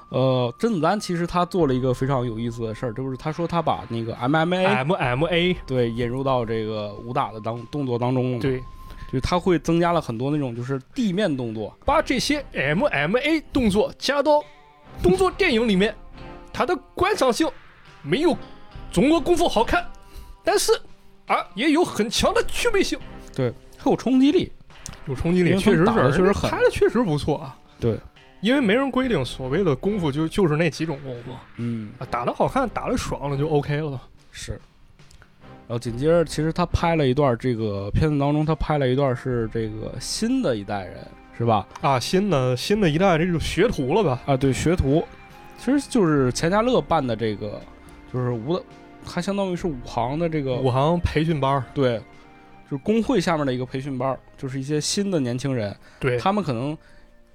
[0.08, 8.60] 呃，甄子丹其实他做了一个非常有意思的事儿，就是他说他把那个 MMA MMA 对引入到这个武打的当动作当中了嘛，对，
[9.08, 14.40] 就是他会增加了很多那种就是地面动作，把这些 MMA 动作加到
[15.02, 15.94] 动作电影里面，
[16.52, 17.48] 它的观赏性
[18.02, 18.36] 没有
[18.92, 19.84] 中国功夫好看，
[20.44, 20.72] 但是
[21.26, 22.96] 啊也有很强的趣味性，
[23.34, 24.52] 对很有冲击力。
[25.06, 27.56] 有冲击力，确实是，确实狠拍的确实不错啊。
[27.78, 27.96] 对，
[28.46, 34.00] 因为没人规定所谓的功夫就就是那几种功夫嗯，啊，打的好看，打的爽了就 OK 了。
[34.30, 34.52] 是。
[34.52, 40.94] 然后紧接着，其实他拍了一段这个片子当中，他拍了一段是这个新的一代人，
[41.36, 41.66] 是吧？
[41.80, 44.22] 啊，新的新的一代这种学徒了吧？
[44.26, 45.04] 啊，对，学徒，
[45.58, 47.60] 其实就是钱嘉乐办的这个，
[48.12, 48.62] 就是武的，
[49.04, 51.98] 他相当于是武行的这个武行培训班，对，
[52.70, 56.78] 就是工会下面的一个培训班，就是一些新的年轻人，对，他们可能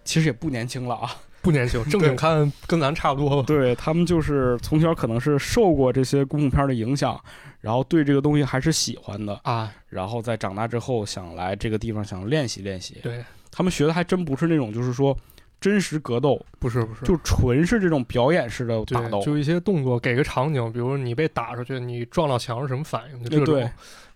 [0.03, 1.09] 其实也不年轻了啊，
[1.41, 3.43] 不年轻， 正经看跟咱差不多吧。
[3.47, 7.19] 对他们就是从小可能是受过这些功夫片的影响，
[7.59, 12.97] 然后对这个东西还是喜欢的，啊，然后在长大之后想来这个地方想练习练习。
[13.03, 15.15] 对，他们学的还真不是那种就是说
[15.59, 19.25] 真实格斗，不是不是，就纯是这种表演式的打斗对，。
[19.25, 23.23] 就一些动作，给个场景，比如你被打出去，你撞到墙是什么反应？
[23.23, 23.55] 就这种。
[23.55, 23.69] 对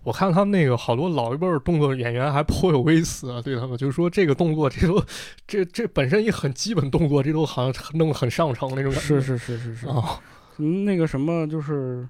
[0.05, 5.03] 我看他们那个好多老一辈儿动作演员还颇有微词啊，对他们就是说这个动作，这都
[5.45, 8.99] 这这本身一很基本动作，这都好像弄得很上乘那种感觉。
[8.99, 10.21] 是是是是是，啊，
[10.59, 12.07] 嗯那个什么就是。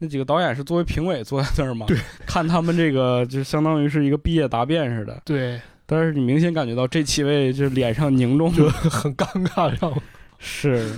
[0.00, 1.84] 那几个导演是作为评委坐在那儿嘛？
[1.86, 5.20] 对，看他们这个就相当于是一个毕业答辩似的。
[5.24, 9.92] 对，但是你明显感觉到这七位就脸上凝重就很尴尬，
[10.38, 10.88] 是，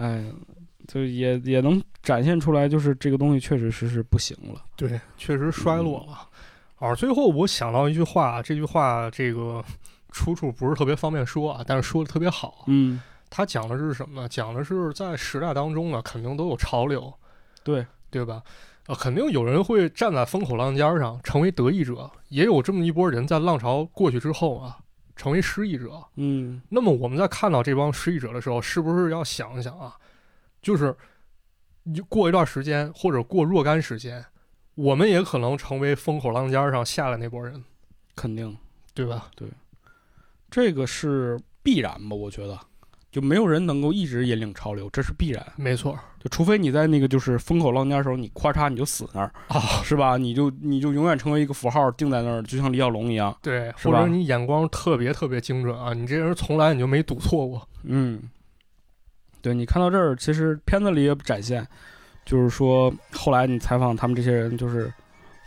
[0.00, 0.24] 哎，
[0.92, 4.60] 就也也能展现出来，就是这个东西确实是是不行了。
[4.74, 6.28] 对，确实衰落了。
[6.78, 9.64] 而最后我想到一句话，这句话这个
[10.10, 12.64] 出处不是特别方便说啊，但是说的特别好。
[12.66, 14.28] 嗯，他讲的是什么呢？
[14.28, 17.12] 讲的是在时代当中呢，肯定都有潮流，
[17.62, 18.42] 对，对吧？
[18.86, 24.78] 啊，肯定有人会站在风口浪尖上成为得意者，也有这么一波人在浪潮过去之后啊，
[25.14, 26.02] 成为失意者。
[26.16, 29.94] 嗯，那么我们在看到这帮失意者的时候，是不是要想一想啊？
[30.62, 30.94] 就是
[31.84, 34.24] 你过一段时间，或者过若干时间，
[34.74, 37.62] 我们也可能成为风口浪尖上下来那波人，
[38.14, 38.56] 肯定
[38.94, 39.30] 对吧？
[39.36, 39.48] 对
[40.50, 42.16] 这个是必然吧？
[42.16, 42.58] 我觉得，
[43.10, 45.44] 就没有人能够一直引领潮流，这是必然。
[45.56, 50.18] 没错就除非你在那个就是风口浪尖的时候，你咔嚓你就死那儿，啊，是吧？
[50.18, 53.34] 你就你就永远成为一个符号，定在那儿，就像李小龙一样。
[53.40, 58.20] 对，或者你眼光特别特别精准啊，你这人从来你就没赌错过，嗯，
[59.42, 61.66] 对你看到这儿，其实片子里也展现，
[62.24, 64.92] 就是说后来你采访他们这些人，就是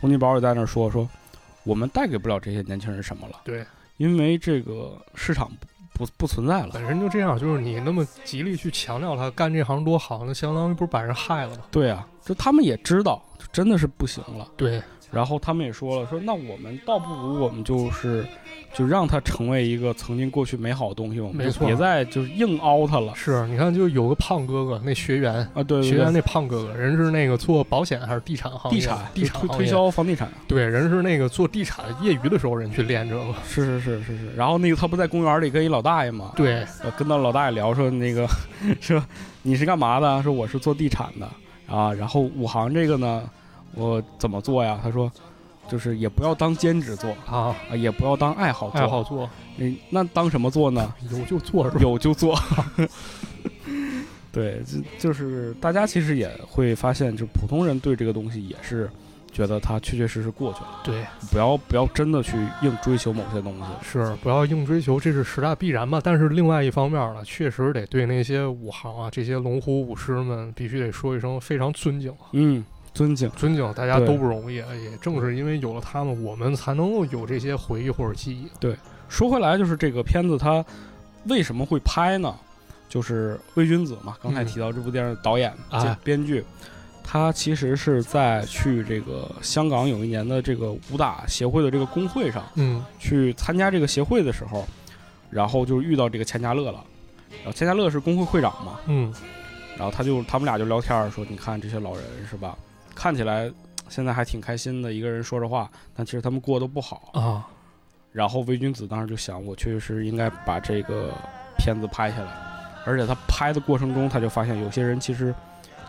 [0.00, 1.08] 洪金宝也在那儿说说，
[1.62, 3.64] 我们带给不了这些年轻人什么了，对，
[3.96, 5.50] 因为这个市场
[5.92, 6.70] 不不不存在了。
[6.72, 11.62] 本身就这样，就是你那么极力去强调他干这行多好，那相当于不是把人害了吗？
[11.70, 14.48] 对啊，就他们也知道，就真的是不行了。
[14.56, 14.82] 对，
[15.14, 18.26] 然后他们也说了，说那我们倒不如我们就是，
[18.72, 25.62] 就让它成为一个曾经过去美好的东西，我们就别再就是硬凹它了是，你看，就有个胖哥哥，那学员，啊！
[25.62, 28.80] 对对对，学员那胖哥哥，人是那个做保险还是地产行业？
[28.80, 33.22] 地产地产推推销房地产，对，人是那个做地产业余的时候人去练这个。
[33.46, 34.34] 是是是是是。
[34.36, 38.26] 然后那个他不在公园里跟一老大爷嘛，对，呃，跟到老大爷聊说那个
[38.80, 39.02] 说
[39.42, 40.22] 你是干嘛的？
[40.22, 41.28] 说我是做地产的
[41.72, 41.92] 啊。
[41.92, 43.22] 然后武行这个呢，
[43.74, 44.80] 我怎么做呀？
[44.82, 45.10] 他说
[45.68, 48.80] 就是也不要当兼职做啊，啊，也不要当爱好做。
[48.80, 50.92] 爱好做，那，那当什么做呢？
[51.10, 51.80] 有就做是吧？
[51.80, 52.38] 有就做。
[54.30, 58.90] 对，就就是大家其实也会发现，就普通人对这个东西也是
[59.30, 63.62] 觉得它确确实实过去了，对，不要不要真的去硬追求某些东西。
[63.80, 66.00] 是不要硬追求，这是时代必然嘛。
[66.02, 72.26] 但是另外一方面呢，确实得对那些武行啊，这些龙虎武师们，必须得说一声非常尊敬啊。
[72.32, 72.64] 嗯，
[72.94, 73.28] 尊敬。
[73.30, 78.48] 尊敬，大家都不容易，啊也正是因为有了他们，我们才能够有这些回忆或者记忆。
[78.58, 78.74] 对
[79.08, 80.64] 说回来，就是这个片子它
[81.24, 82.34] 为什么会拍呢？
[82.88, 85.52] 就是魏君子嘛，刚才嗯提到这部电影的导演、
[86.04, 86.44] 编剧，
[87.02, 94.64] 他其实是在去这个香港有一年的这个武打协会的这个工会上，嗯去参加这个协会的时候，
[95.28, 96.84] 然后就遇到这个钱嘉乐了。
[97.38, 99.12] 然后钱嘉乐是工会会长嘛，嗯，
[99.76, 102.56] 然后他就他们俩就聊天说，你看这些老人是吧，
[102.94, 103.50] 看起来
[103.88, 107.10] 现在还挺开心的，一个人说着话，但其实他们过得不好。
[107.14, 107.46] 啊，
[108.12, 111.12] 然后魏君子当时就想，我确实是应该把这个
[111.58, 112.30] 片子拍下来，
[112.86, 115.34] 而且他拍的过程中，他就发现有些人其实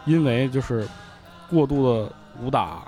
[0.05, 0.87] 因为就是
[1.49, 2.83] 过度的武打，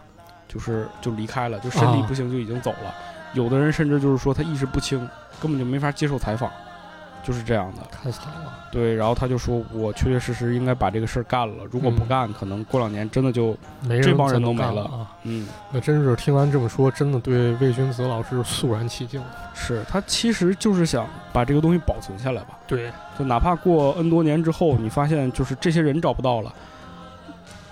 [0.48, 2.94] 就是就离开了，就身体啊不行就已经走了。
[3.34, 5.00] 有的人甚至就是说他意识不清，
[5.40, 6.52] 根本就没法接受采访，
[7.28, 7.82] 就是这样的。
[7.92, 8.54] 太惨了。
[8.72, 15.12] 对，然后他就说，我确确实实应该把这个事儿干了，如果不嗯干，可能过两年真的就没这帮人都没了啊！
[15.24, 15.46] 嗯。
[15.74, 19.22] 那真是听完这么说，真的对魏君子老师肃然起敬。
[19.54, 22.58] 是他其实就是想把这个东西保存下来吧。
[22.66, 26.54] 对，就哪怕过 N 多年之后，你发现就是这些人找不到了，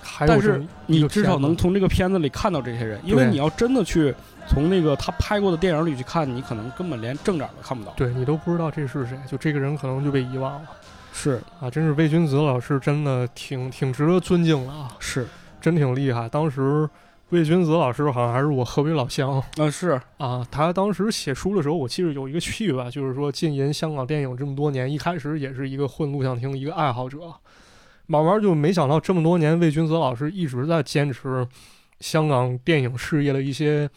[0.03, 4.14] 还但是你至少能从这个片子里看到这些人，因为你要真的去
[4.47, 7.91] 从那个他拍过的电影里去看，你可能根本连正脸都看不到。
[7.97, 10.69] 对你都不知道这是谁，就这个人可能就被遗忘了
[11.11, 11.69] 是啊！
[11.69, 15.25] 真是魏君子老师真的挺挺值得尊敬的啊，是，
[15.61, 16.27] 真挺厉害。
[16.27, 16.87] 当时
[17.29, 27.17] 魏君子老师好像还是我河北老乡啊是，啊，他当时写书的时候，我记得有一个趣吧，就是说浸淫香港电影这么多年，一开始也是一个混录像厅的一个爱好者，
[28.07, 31.47] 慢慢就没想到这么多年，魏君子老师一直在坚持
[32.01, 33.89] 香港电影事业的一些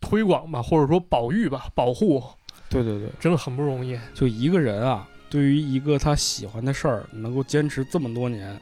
[0.00, 2.22] 推广吧，或者说保育吧、保护，
[2.68, 3.98] 对对对，真的很不容易。
[4.14, 8.58] 就一个人啊，对于一个他喜欢的事儿，能够坚持这么多年，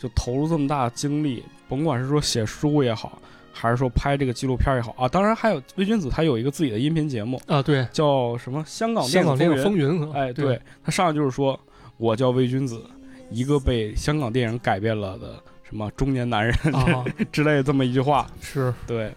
[0.00, 3.20] 就投入这么大的精力，甭管是说写书也好，
[3.52, 8.62] 还是说拍这个纪录片也好啊，当然还有魏君子他有一个自己的音频节目，啊，对，叫什么？
[8.66, 10.44] 香港香港电影影风云，哎，对。
[10.44, 10.62] 对。
[10.84, 11.58] 他上来就是说，
[11.96, 12.82] 我叫魏君子，
[13.30, 18.26] 一个被香港电影改变了的什么中年男人啊， 之类的这么一句话。
[18.40, 19.12] 是对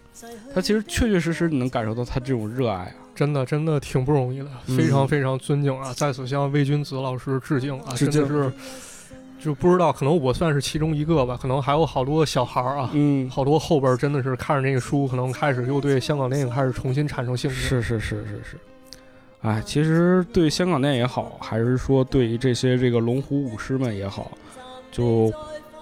[0.54, 5.92] 他其实确确实实你能感受到他这种热爱啊，真的真的挺不容易的，嗯非常非常尊敬啊！
[5.94, 7.92] 在此向魏君子老师致敬啊！
[7.94, 8.52] 致敬真的是，
[9.44, 17.56] 就不知道，可能我算是其中一个吧，可能还有好多小孩儿啊，嗯，好多后边儿真的是看着那个书，可能开始又对香港电影开始重新产生兴趣。
[17.56, 18.56] 是是是是是。
[19.42, 24.30] 哎，其实对香港电影也好，还是说对于这些这个龙虎武师们也好，
[24.92, 25.32] 就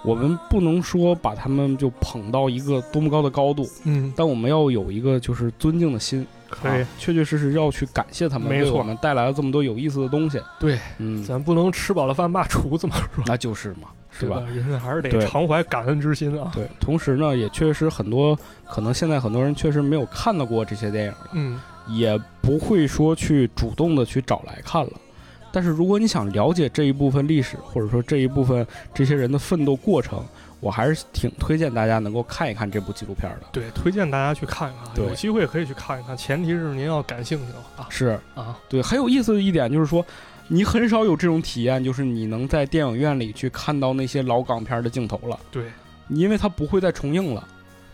[0.03, 10.39] 我们不能说把他们就捧到一个多么高的高度，嗯，但我们要有一个就是尊敬的心，可以啊，确确实实要去感谢他们，没错为我们带来了这么多有意思的东西。
[10.59, 13.23] 对，嗯，咱不能吃饱了饭骂厨子嘛，是吧？
[13.27, 14.41] 那就是嘛，是吧？？
[14.53, 16.51] 人还是得常怀感恩之心啊。
[16.55, 18.37] 对，同时呢，也确实很多
[18.67, 24.91] 可能现在很多人确实没有看到过这些电影了，嗯，也不会说去主动的去找来看了。
[25.51, 30.23] 但是如果你想了解这一部分历史，或者说这一部分这些人的奋斗过程，
[30.59, 33.47] 我还是挺推荐大家能够看一看这部纪录片的。
[33.51, 38.57] 对，推荐大家去看一看，有机会可以去看一看，前提是您要感兴趣的话是啊。
[38.67, 40.05] 对，很有意思的一点就是说，
[40.47, 45.65] 你很少有这种体验，就是你能在电影院里去看到那些老港片的镜头了，对，
[46.09, 47.47] 因为它不会再重映了，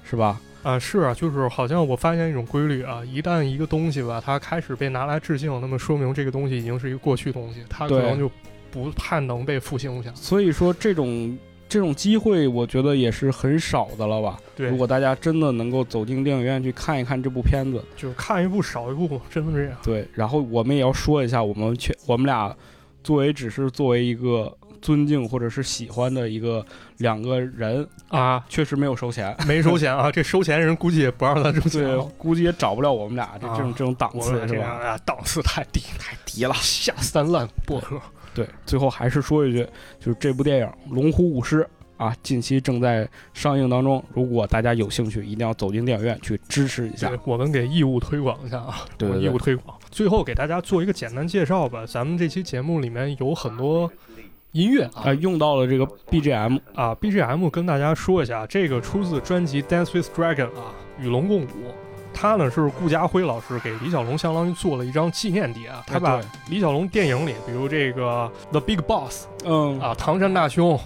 [0.04, 0.40] 是吧？
[0.66, 8.28] 啊，是啊，就是好像我发现一种规律啊，一旦一个东西吧，它开始被拿来致敬，那么说明这个东西已经是一个过去东西，它可能就
[8.72, 10.12] 不太能被复兴下。
[10.16, 11.38] 所以说这种
[11.70, 14.40] 这种机会，我觉得也是很少的了吧。
[14.56, 19.78] 对如果大家真的能够走进电影院去看一看这部片子，就是看一部少一部，真的这样。
[19.84, 22.52] 对，然后我们也要说一下，我们去我们俩
[23.04, 24.52] 作为只是作为一个
[24.82, 26.66] 尊敬或者是喜欢的一个
[26.98, 29.36] 两个人，啊，确实没有收钱。
[29.48, 30.12] 没收钱啊！
[30.12, 34.40] 这收钱人估计也不让他收钱对啊。，估计也找不了我们俩这啊这种这种档次是吧？
[34.40, 38.00] 们这样啊，档次太低，太低了，下三滥薄荷。
[38.34, 39.66] 对，最后还是说一句，
[40.00, 41.62] 就是这部电影《龙虎舞狮》
[42.04, 44.04] 啊，近期正在上映当中。
[44.14, 49.78] 如果大家有兴趣，一定要走进电影院去支持一下。，我们给义务推广一下啊，对义务推广。
[49.90, 51.86] 最后给大家做一个简单介绍吧。
[51.86, 53.90] 咱们这期节目里面有很多
[54.56, 55.04] 音乐啊。
[55.04, 61.48] 啊，用到了这个 BGM，啊，BGM 跟大家说一下，这个出自专辑《Dance with Dragon》啊，与龙共舞。
[62.14, 69.78] 他呢是顾家辉老师给李小龙相当于做了一张纪念碟啊，他把李小龙电影里，比如这个《The Big Boss》嗯。
[69.82, 70.80] 啊，《唐山大兄》《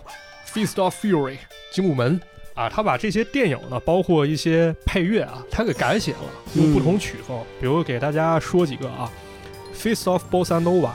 [0.52, 1.34] Feast of Fury》
[1.72, 2.20] 《精武门》
[2.60, 6.20] 啊，他把这些电影呢，包括一些配乐啊，他给改写了，
[6.56, 9.08] 用不同曲风，比如给大家说几个啊，
[9.80, 10.88] 《Feast of Bossa Nova》，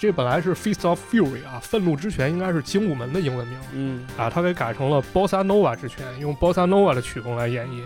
[0.00, 3.58] 这本来是《Feast of Fury》啊，愤怒之拳应该是精武门的英文名。
[3.74, 4.06] 嗯。
[4.16, 7.82] 啊，他给改成了 Bossa Nova 之拳，用 Bossa Nova 的曲风来演绎。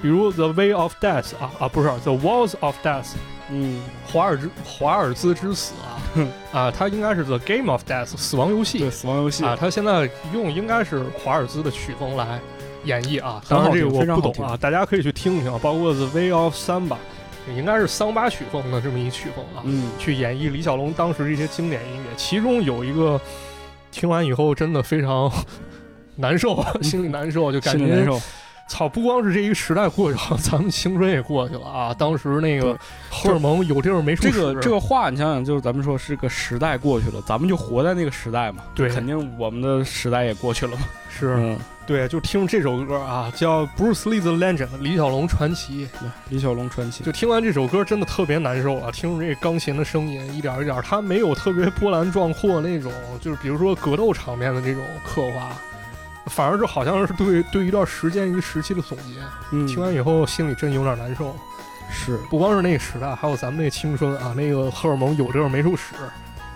[0.00, 3.02] 比如《The Way of Death》啊啊，不是《The Walls of Death》，
[3.50, 5.98] 嗯，华尔兹华尔兹之死啊
[6.52, 12.38] 啊，它应该是《The Game of Death》死亡游戏对，死亡游戏啊，他现在用应该是华尔兹的曲风来
[12.84, 16.94] 演绎啊，当然这个我不懂啊，大家可以去听一听，包括《The Way of Samba》，
[17.56, 23.20] 应该是桑巴曲风的这么一曲风啊，嗯，去演绎李小龙当时这些经典音乐，其中有一个
[23.90, 25.30] 听完以后真的非常
[26.16, 28.20] 难受，心里难受，就感觉难受。
[28.70, 31.92] 操，不光是这一个时代过去了， 咱们青春也过去了啊！
[31.92, 32.78] 当时那个
[33.10, 38.62] 荷尔蒙有地儿没处这个这个话，你想想，就是咱们说是个时代过去了，咱们就活在那个时代嘛。
[38.72, 40.84] 对肯定我们的时代也过去了嘛。
[41.10, 45.88] 是、嗯，对，就听这首歌啊，叫《Bruce Lee the Legend》李小龙传奇。
[45.98, 47.02] 对，李小龙传奇。
[47.02, 48.90] 就听完这首歌，真的特别难受啊！
[48.92, 55.50] 听着这钢琴的声音，一点一点儿，它没有特别波澜壮阔那种，就是比如说格斗场面的这种刻画，
[56.26, 59.20] 反而是好像是对对一段时间一个时期的总结。
[59.52, 61.34] 嗯，听完以后，心里真有点难受。
[61.92, 65.94] 是不光是那个时代，还有咱们那个青春啊，那个荷尔蒙有地儿没处使，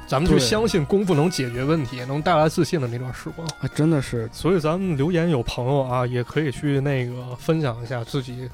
[0.06, 3.44] 咱们就相信功夫能解决问题，能带来自信的那段时光。
[3.60, 8.48] 啊，真的是所以咱们留言有朋友啊，也可以去那个分享一下自己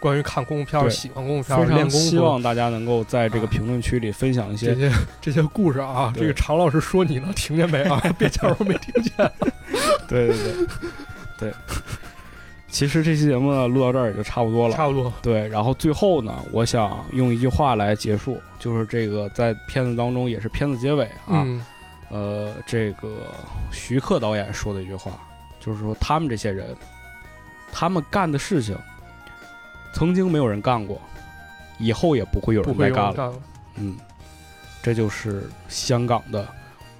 [0.00, 4.74] 关于看功夫片喜欢功夫片儿、非常练功夫希望大家能够在这个啊评论区里分享一些。
[4.74, 6.12] 这些这些故事啊。
[6.12, 8.02] 这个常老师说你呢，听见没啊？
[8.18, 9.12] 别假装没听见。
[10.08, 10.66] 对对对
[11.38, 11.52] 对。
[12.68, 14.74] 其实这期节目呢录到这儿也就差不多了。
[14.74, 21.64] 差不多，对，然后最后呢，我想用一句话来结束，就是这个在片子当中也是片子结尾啊，嗯
[22.10, 23.32] 呃，这个
[23.72, 25.12] 徐克导演说的一句话，
[25.58, 26.76] 就是说他们这些人，
[27.72, 28.76] 他们干的事情，
[29.94, 31.00] 曾经没有人干过，
[31.78, 33.10] 以后也不会有人再干了。
[33.10, 33.34] 会干了。
[33.76, 33.96] 嗯，
[34.82, 36.46] 这就是香港的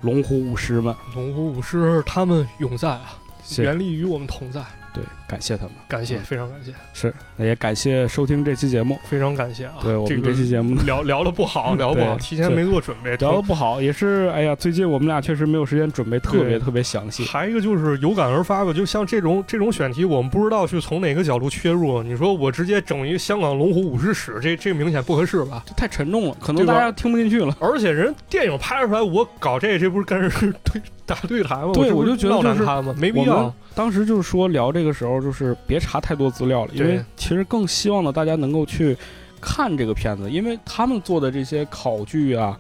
[0.07, 3.65] 龙虎舞狮们，龙虎舞狮他们永在啊，谢。
[3.65, 4.65] 原力与我们同在，
[4.97, 5.73] 对，感谢他们。
[5.87, 8.99] 感谢，嗯非常感谢，是，那也感谢收听这期节目。
[9.05, 9.75] 非常感谢啊。
[9.83, 17.25] 对我们这期节目聊聊的不好，聊得不好， 提前没做准备，聊的不好，也是哎呀，最近我们俩确实没有时间准备特别特别详细。
[17.25, 22.03] 还一个就是有感而发吧，就像这种这种选题，我们不知道去从哪个角度切入。
[22.03, 25.63] 你说我直接整一个香港龙虎武士史，这这明显不合适吧？
[25.67, 27.55] 这太沉重了，可能大家听不进去了。
[27.61, 30.31] 而且人电影拍出来，我搞这这不是跟人
[30.65, 31.73] 对打对台嘛？
[31.73, 33.01] 对我就觉得就是？
[33.01, 33.55] 没必要。
[33.75, 38.97] 当时就是说聊这个时候，就是别查太多资料了，因为其实更希望呢大家能够去
[39.41, 42.59] 看这个片子，因为他们做的这些考据啊，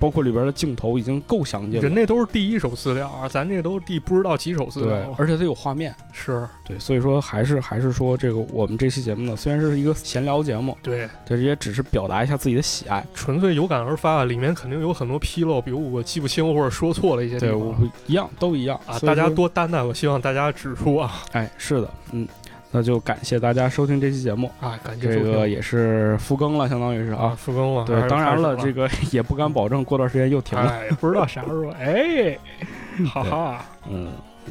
[0.00, 1.82] 包括里边的镜头已经够详尽了。
[1.82, 5.14] 人那都是第一手资料啊，咱这都是第不知道几手资对料，。
[5.18, 13.06] 而且它有画面，是对，所以说还是还是说这个我们这期节目呢，虽然是一个闲聊节目，对，这也只是表达一下自己的喜爱。
[13.14, 22.26] 纯粹有感而发，里面肯定有很多纰漏，比如我记不清或者说错了一些地对，我会一样都一样啊，大家多担待，我希望大家指出啊哎，是的，嗯，
[22.72, 24.50] 那就感谢大家收听这期节目。
[24.60, 27.36] 啊，感谢这个也是复更了，相当于是啊，啊。
[27.36, 27.84] 复更了。
[27.84, 30.70] 对，当然了，这个也不敢保证过段时间又停了。
[30.70, 32.38] 哎，不知道啥时候，哎，
[33.12, 34.08] 哈哈，嗯，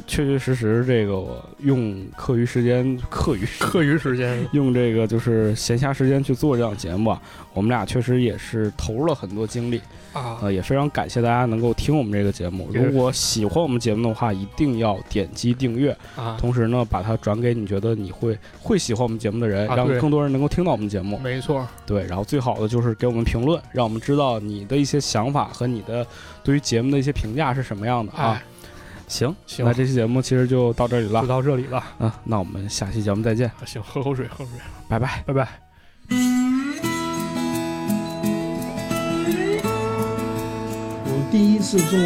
[0.08, 7.22] 确确实实这个用课余时间、课余课余时间用这个就是闲暇时间去做这档节目啊，
[7.54, 9.82] 我们俩确实也是投入了很多精力，
[10.14, 12.70] 啊，呃，也非常感谢大家能够听我们这个节目。
[12.74, 21.18] 如果喜欢我们节目的话，一定要点击订阅，啊，同时呢，把它转给你觉得你会会喜欢我们节目的人，让更多人能够听到我们节目。
[21.20, 26.06] 没错，对，然后最好的就是给我们评论，让我们知道你的一些想法和你的
[26.44, 28.44] 对于节目的一些评价是什么样的啊哎。
[29.10, 31.28] 行，行那这期节目其实就到这里了就。
[31.28, 31.84] 到这里了。
[32.00, 35.24] 嗯，那我们下期节目再见，啊行，喝口水，喝口水，拜拜。
[35.26, 35.48] 拜拜。
[41.06, 41.98] 我第一次做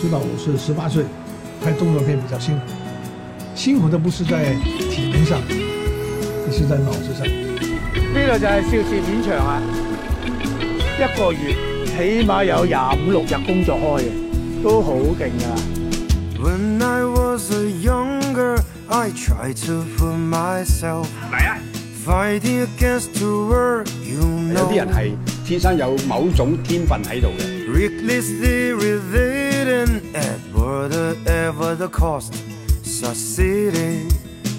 [0.00, 1.04] 指导，我是十八岁，
[1.64, 2.66] 拍动作片比较辛苦，
[3.54, 4.54] 辛苦的不是在
[4.90, 7.26] 体能上，而是在脑子上。
[7.26, 9.62] 呢度就係邵氏片場啊！
[10.98, 11.54] 一個月
[11.86, 15.81] 起碼有廿五六日工作開嘅，都好勁噶。
[16.41, 21.09] When I was a younger, I tried to put myself
[22.05, 24.71] fighting against the world, you 有 know.
[24.71, 27.67] 啲人系天生有某种天分喺度嘅。
[27.67, 32.33] Recklessly relating at whatever the cost.
[32.83, 34.09] Succeeding,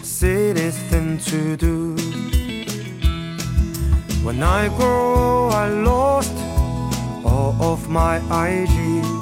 [0.03, 1.97] silly thing to do.
[4.23, 6.35] When I grow, I lost
[7.25, 9.22] all of my IG.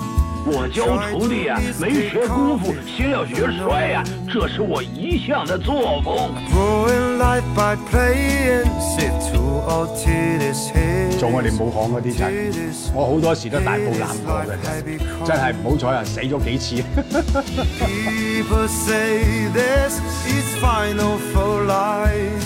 [0.54, 6.36] 我教徒弟呀、没学功夫，先要学摔呀、这是我一向的作风。
[11.18, 14.58] 做我哋武行嗰啲真係，我好多時都大步攬過嘅，
[15.26, 16.84] 真係唔好彩啊，死咗幾次。
[17.80, 22.44] People say this is final for life.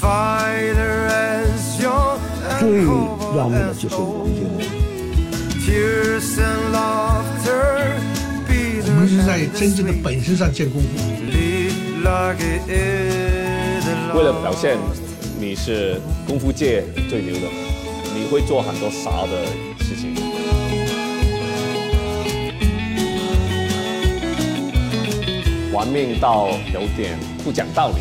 [0.00, 2.18] Fighter as young
[2.60, 4.77] 最 and 要命的就是我.们
[8.86, 10.88] 我们是在真正的本事上见功夫。
[12.68, 14.76] is 为了表现
[15.38, 17.48] 你是功夫界最牛的，
[18.14, 19.46] 你会做很多傻的
[19.84, 20.14] 事情。
[25.72, 27.96] 玩命到有点不讲道理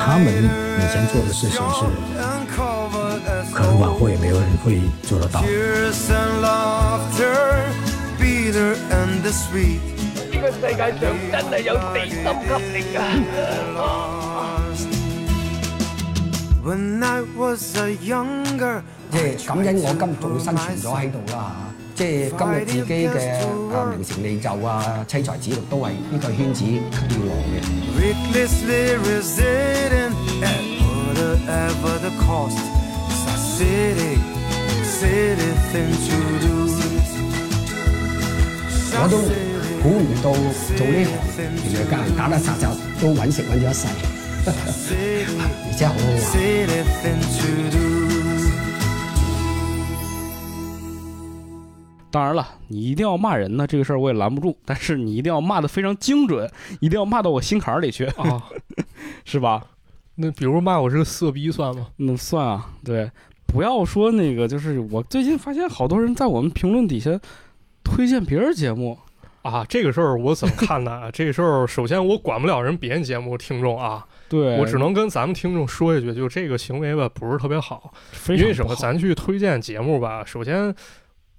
[0.00, 1.80] 他们以前做的事情是，
[3.52, 5.40] 可能往后也没有人会做得到。
[10.32, 11.00] 呢個世界上
[11.32, 12.16] 真係有地心
[12.46, 12.98] 吸力啊
[19.10, 21.36] 即係感恩我今仲生存咗喺度啦
[21.96, 22.06] 嚇，即係
[22.38, 23.16] 今日自己嘅
[23.74, 27.58] 啊名成利就啊、妻財子祿都係呢個圈子要落嘅。
[28.30, 32.58] Recklessly residing at whatever the cost.
[33.08, 34.16] It's a city,
[34.84, 36.50] city thing to do.
[39.02, 39.16] 我都
[39.82, 40.30] 估唔到
[40.76, 40.92] 做呢
[41.34, 42.62] 行，原來隔人打打殺殺
[43.00, 43.86] 都揾食揾咗一世，
[44.46, 44.50] 而
[45.78, 45.98] 且好好
[47.80, 47.89] 玩。
[52.10, 56.50] 当然了，你一定要骂人呢，这个事儿我也拦不住，但是你一定要骂的非常精准，
[56.80, 58.42] 一定要骂到我心坎儿里去，啊，
[59.24, 59.62] 是吧？
[60.16, 61.86] 那比如骂我是个色逼算吗？
[61.96, 63.10] 那，算啊，对，
[63.46, 67.18] 不要说那个，就是我最近发现好多人在我们评论底下
[67.82, 68.98] 推荐别人节目，
[69.42, 71.10] 啊，这个事儿我怎么看呢？
[71.14, 77.94] 这个事儿首先我管不了人别人节目听众啊，对我只能跟咱们听众说一句，就这个行为吧不是特别好。
[78.10, 78.74] 非因为什么？
[78.74, 80.74] 咱去推荐节目吧，首先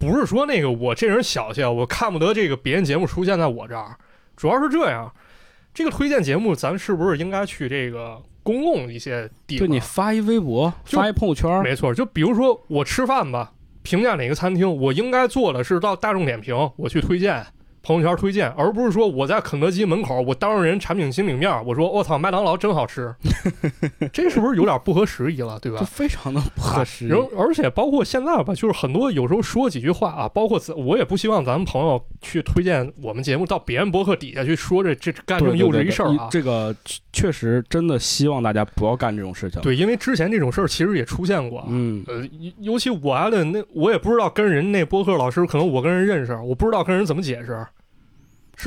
[0.01, 3.95] 不是说那个我这人小气，啊，我看不得这个别人节目出现在我这儿，
[4.35, 5.13] 主要是这样。
[5.75, 9.67] 这个推荐节目，咱是不是应该去这个公共一些地方？
[9.67, 9.71] 就？
[9.71, 17.45] 你发一微博，发一朋友圈，没错，就比如说我吃饭吧，评价哪个餐厅，我应该做的是到大众点评，我去推荐
[17.83, 23.13] 朋友圈推荐，而不是说我在肯德基门口，我当着人产品经理面，我说我操，麦当劳真好吃，
[24.13, 25.85] 这是不是有点不合时宜了，对吧这？
[25.85, 27.07] 非常的不合适。
[27.07, 36.27] 然后，而且包括现在吧，就是很多有时候说几句话啊，包括我也不希望咱们朋友去推荐我们节目到别人博客底下去说这这干这么幼稚一事儿啊。
[36.31, 36.75] 这个
[37.11, 39.59] 确实真的希望大家不要干这种事情。
[39.61, 41.65] 对，因为之前这种事儿其实也出现过。
[41.67, 47.65] 嗯，呃，尤尤其我爱的那，我也不知道跟人那博客老师，可能我跟人认识，我不知道跟人怎么解释，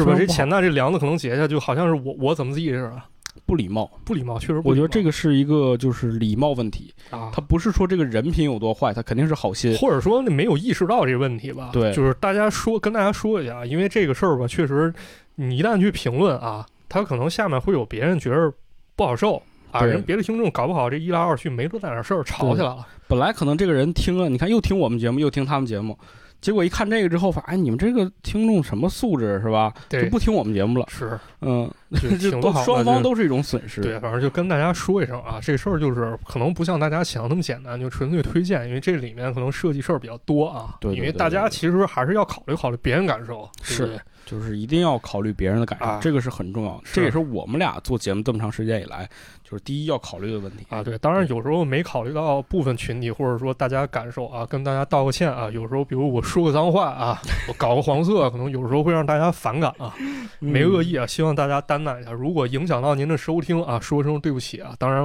[0.02, 0.14] 是吧？
[0.16, 3.02] 这潜在这梁子可能结下，就好像是我我怎么地似的，
[3.46, 4.70] 不礼貌，不礼貌，确实不礼貌。
[4.70, 9.76] 我觉得这个是一个就是礼貌问题，啊，他不是说这个人品有多坏，他肯定是好心。
[9.76, 11.70] 或者说你没有意识到这个问题吧？
[11.72, 14.92] 对就是大家说跟大家说一下，因为这个事儿吧，确实
[15.36, 18.52] 你一旦去评论啊，他可能下面会有别人觉得
[18.96, 22.86] 不好受，啊，人别的听众搞不好这一来二去没多大点事儿吵起来了。
[23.06, 25.98] 本来可能这个人听了，你看又听我们节目，又听他们节目，
[26.44, 29.72] 结果一看这个之后，发现哎，你们这个听众什么素质是吧？
[29.88, 30.86] 对就不听我们节目了。
[30.90, 31.70] 是，嗯，
[32.62, 33.80] 双方都是一种损失。
[33.80, 40.76] 对，反正就跟大家说一声啊，这事儿就是可能不像大家想的那么简单，就纯粹推荐，因为这里面可能涉及事儿比较多啊。
[40.80, 46.82] 对对对因为大家其实还是要考虑考虑别人感受，是对，就是一定要考虑别人的感受，啊这个是很重要的。
[46.92, 49.08] 这也是我们俩做节目这么长时间以来，
[49.42, 50.66] 就是第一要考虑的问题。
[50.68, 55.50] 啊，对，当然有时候没考虑到部分群体或者说大家感受啊，跟大家道个歉啊。
[55.50, 59.94] 有时候比如我说个脏话啊，我搞个黄色，可能有时候会让大家反感啊，
[60.38, 62.10] 没恶意啊，希望大家担待一下。
[62.10, 65.04] 如果影响到您的收听啊，说声对不起啊，当然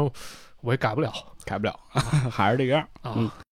[0.62, 1.12] 我也改不了，
[1.46, 1.80] 改不了，
[2.32, 3.14] 还是这个样啊。
[3.18, 3.30] 嗯